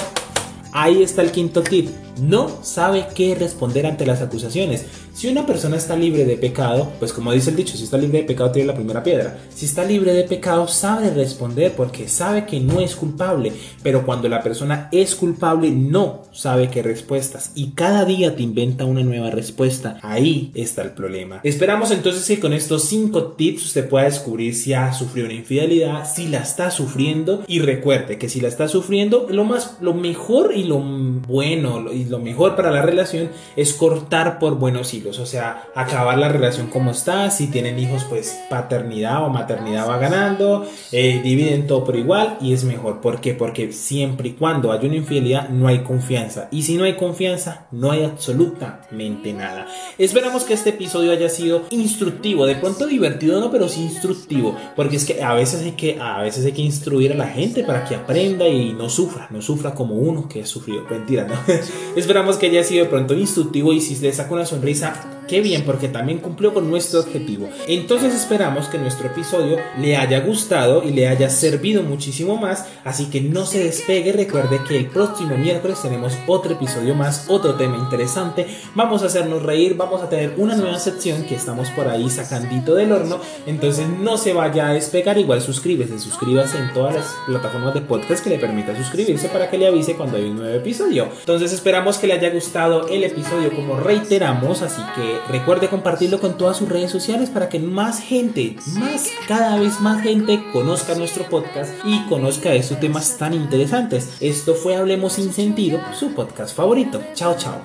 ahí 0.71 1.03
está 1.03 1.21
el 1.21 1.31
quinto 1.31 1.61
tip. 1.61 1.89
No 2.21 2.49
sabe 2.63 3.07
qué 3.15 3.33
responder 3.33 3.85
ante 3.85 4.05
las 4.05 4.21
acusaciones. 4.21 4.85
Si 5.13 5.27
una 5.27 5.45
persona 5.45 5.77
está 5.77 5.95
libre 5.95 6.25
de 6.25 6.37
pecado, 6.37 6.91
pues 6.99 7.13
como 7.13 7.31
dice 7.31 7.49
el 7.49 7.55
dicho, 7.55 7.77
si 7.77 7.83
está 7.83 7.97
libre 7.97 8.19
de 8.19 8.23
pecado 8.25 8.51
tiene 8.51 8.67
la 8.67 8.75
primera 8.75 9.03
piedra. 9.03 9.37
Si 9.53 9.65
está 9.65 9.83
libre 9.83 10.13
de 10.13 10.23
pecado 10.23 10.67
sabe 10.67 11.09
responder 11.11 11.73
porque 11.73 12.07
sabe 12.07 12.45
que 12.45 12.59
no 12.59 12.79
es 12.79 12.95
culpable. 12.95 13.53
Pero 13.83 14.05
cuando 14.05 14.29
la 14.29 14.43
persona 14.43 14.89
es 14.91 15.15
culpable 15.15 15.71
no 15.71 16.23
sabe 16.31 16.69
qué 16.69 16.81
respuestas 16.83 17.51
y 17.55 17.71
cada 17.71 18.05
día 18.05 18.35
te 18.35 18.43
inventa 18.43 18.85
una 18.85 19.03
nueva 19.03 19.29
respuesta. 19.29 19.99
Ahí 20.01 20.51
está 20.53 20.81
el 20.83 20.91
problema. 20.91 21.41
Esperamos 21.43 21.91
entonces 21.91 22.25
que 22.25 22.39
con 22.39 22.53
estos 22.53 22.83
5 22.83 23.33
tips 23.33 23.65
usted 23.65 23.89
pueda 23.89 24.05
descubrir 24.05 24.55
si 24.55 24.73
ha 24.73 24.93
sufrido 24.93 25.27
una 25.27 25.35
infidelidad, 25.35 26.09
si 26.09 26.27
la 26.27 26.39
está 26.39 26.71
sufriendo 26.71 27.43
y 27.47 27.59
recuerde 27.59 28.17
que 28.17 28.29
si 28.29 28.41
la 28.41 28.47
está 28.47 28.67
sufriendo, 28.67 29.27
lo 29.29 29.43
más 29.43 29.77
lo 29.81 29.93
mejor 29.93 30.53
y 30.59 30.63
lo 30.63 30.79
bueno 30.79 31.91
y 31.91 32.05
lo 32.05 32.19
mejor 32.19 32.55
para 32.55 32.71
la 32.71 32.81
relación 32.81 33.29
es 33.55 33.73
cortar 33.73 34.39
por 34.39 34.55
buenos 34.55 34.93
hilos 34.93 35.19
o 35.19 35.25
sea, 35.25 35.63
acabar 35.75 36.17
la 36.17 36.29
relación 36.29 36.67
como 36.67 36.91
está, 36.91 37.29
si 37.31 37.47
tienen 37.47 37.79
hijos, 37.79 38.05
pues 38.07 38.39
paternidad 38.49 39.23
o 39.23 39.29
maternidad 39.29 39.87
va 39.87 39.97
ganando, 39.97 40.67
eh, 40.91 41.21
dividen 41.23 41.67
todo 41.67 41.83
por 41.83 41.95
igual 41.95 42.37
y 42.41 42.53
es 42.53 42.63
mejor. 42.63 43.01
¿Por 43.01 43.21
qué? 43.21 43.33
Porque 43.33 43.71
siempre 43.71 44.29
y 44.29 44.31
cuando 44.33 44.71
hay 44.71 44.85
una 44.85 44.95
infidelidad 44.95 45.49
no 45.49 45.67
hay 45.67 45.79
confianza 45.79 46.47
y 46.51 46.63
si 46.63 46.77
no 46.77 46.83
hay 46.83 46.95
confianza 46.95 47.67
no 47.71 47.91
hay 47.91 48.03
absolutamente 48.03 49.33
nada. 49.33 49.67
Esperamos 49.97 50.43
que 50.43 50.53
este 50.53 50.71
episodio 50.71 51.11
haya 51.11 51.29
sido 51.29 51.63
instructivo, 51.69 52.45
de 52.45 52.55
pronto 52.55 52.85
divertido 52.85 53.39
no, 53.39 53.51
pero 53.51 53.67
sí 53.67 53.81
instructivo, 53.81 54.55
porque 54.75 54.97
es 54.97 55.05
que 55.05 55.23
a 55.23 55.33
veces 55.33 55.61
hay 55.63 55.71
que, 55.71 55.99
a 55.99 56.21
veces 56.21 56.45
hay 56.45 56.51
que 56.51 56.61
instruir 56.61 57.13
a 57.13 57.15
la 57.15 57.27
gente 57.27 57.63
para 57.63 57.85
que 57.85 57.95
aprenda 57.95 58.47
y 58.47 58.73
no 58.73 58.89
sufra, 58.89 59.27
no 59.29 59.41
sufra 59.41 59.73
como 59.73 59.95
uno 59.95 60.27
que 60.27 60.41
ha 60.41 60.45
sufrido. 60.49 60.83
Mentira, 60.89 61.25
¿no? 61.25 61.35
Esperamos 61.95 62.37
que 62.37 62.47
haya 62.47 62.63
sido 62.63 62.85
de 62.85 62.89
pronto 62.89 63.13
instructivo 63.13 63.73
y 63.73 63.81
si 63.81 63.95
le 63.95 64.11
saca 64.11 64.33
una 64.33 64.45
sonrisa 64.45 65.18
Qué 65.29 65.41
bien, 65.41 65.63
porque 65.63 65.87
también 65.87 66.17
cumplió 66.17 66.55
con 66.55 66.67
nuestro 66.71 67.01
objetivo. 67.01 67.47
Entonces 67.67 68.15
esperamos 68.15 68.67
que 68.67 68.79
nuestro 68.79 69.05
episodio 69.05 69.57
le 69.79 69.95
haya 69.95 70.21
gustado 70.21 70.81
y 70.83 70.91
le 70.91 71.07
haya 71.07 71.29
servido 71.29 71.83
muchísimo 71.83 72.35
más. 72.37 72.65
Así 72.83 73.11
que 73.11 73.21
no 73.21 73.45
se 73.45 73.63
despegue. 73.63 74.11
Recuerde 74.11 74.59
que 74.67 74.75
el 74.75 74.87
próximo 74.87 75.37
miércoles 75.37 75.79
tenemos 75.83 76.17
otro 76.25 76.53
episodio 76.53 76.95
más, 76.95 77.25
otro 77.27 77.53
tema 77.53 77.77
interesante. 77.77 78.47
Vamos 78.73 79.03
a 79.03 79.05
hacernos 79.05 79.43
reír, 79.43 79.75
vamos 79.75 80.01
a 80.01 80.09
tener 80.09 80.33
una 80.37 80.55
nueva 80.55 80.79
sección 80.79 81.23
que 81.23 81.35
estamos 81.35 81.69
por 81.69 81.87
ahí 81.87 82.09
sacandito 82.09 82.73
del 82.73 82.91
horno. 82.91 83.19
Entonces 83.45 83.85
no 83.87 84.17
se 84.17 84.33
vaya 84.33 84.69
a 84.69 84.73
despegar. 84.73 85.19
Igual 85.19 85.43
suscríbese, 85.43 85.99
suscríbase 85.99 86.57
en 86.57 86.73
todas 86.73 86.95
las 86.95 87.05
plataformas 87.27 87.75
de 87.75 87.81
podcast 87.81 88.23
que 88.23 88.31
le 88.31 88.39
permita 88.39 88.75
suscribirse 88.75 89.29
para 89.29 89.47
que 89.47 89.59
le 89.59 89.67
avise 89.67 89.93
cuando 89.93 90.17
hay 90.17 90.23
un 90.23 90.37
nuevo 90.37 90.55
episodio. 90.55 91.07
Entonces 91.19 91.53
esperamos 91.53 91.99
que 91.99 92.07
le 92.07 92.13
haya 92.13 92.31
gustado 92.31 92.87
el 92.87 93.03
episodio 93.03 93.55
como 93.55 93.79
reiteramos. 93.79 94.63
Así 94.63 94.81
que 94.95 95.18
recuerde 95.27 95.69
compartirlo 95.69 96.19
con 96.19 96.37
todas 96.37 96.57
sus 96.57 96.69
redes 96.69 96.91
sociales 96.91 97.29
para 97.29 97.49
que 97.49 97.59
más 97.59 97.99
gente, 97.99 98.55
más, 98.73 99.09
cada 99.27 99.59
vez 99.59 99.79
más 99.81 100.01
gente 100.01 100.43
conozca 100.53 100.95
nuestro 100.95 101.25
podcast 101.25 101.73
y 101.85 102.05
conozca 102.07 102.53
estos 102.53 102.79
temas 102.79 103.17
tan 103.17 103.33
interesantes. 103.33 104.17
Esto 104.19 104.55
fue 104.55 104.75
Hablemos 104.75 105.13
sin 105.13 105.33
sentido, 105.33 105.79
su 105.93 106.13
podcast 106.13 106.55
favorito. 106.55 107.01
Chao, 107.13 107.35
chao. 107.37 107.61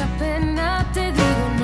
appena 0.00 0.86
te 0.92 1.12
dico 1.12 1.57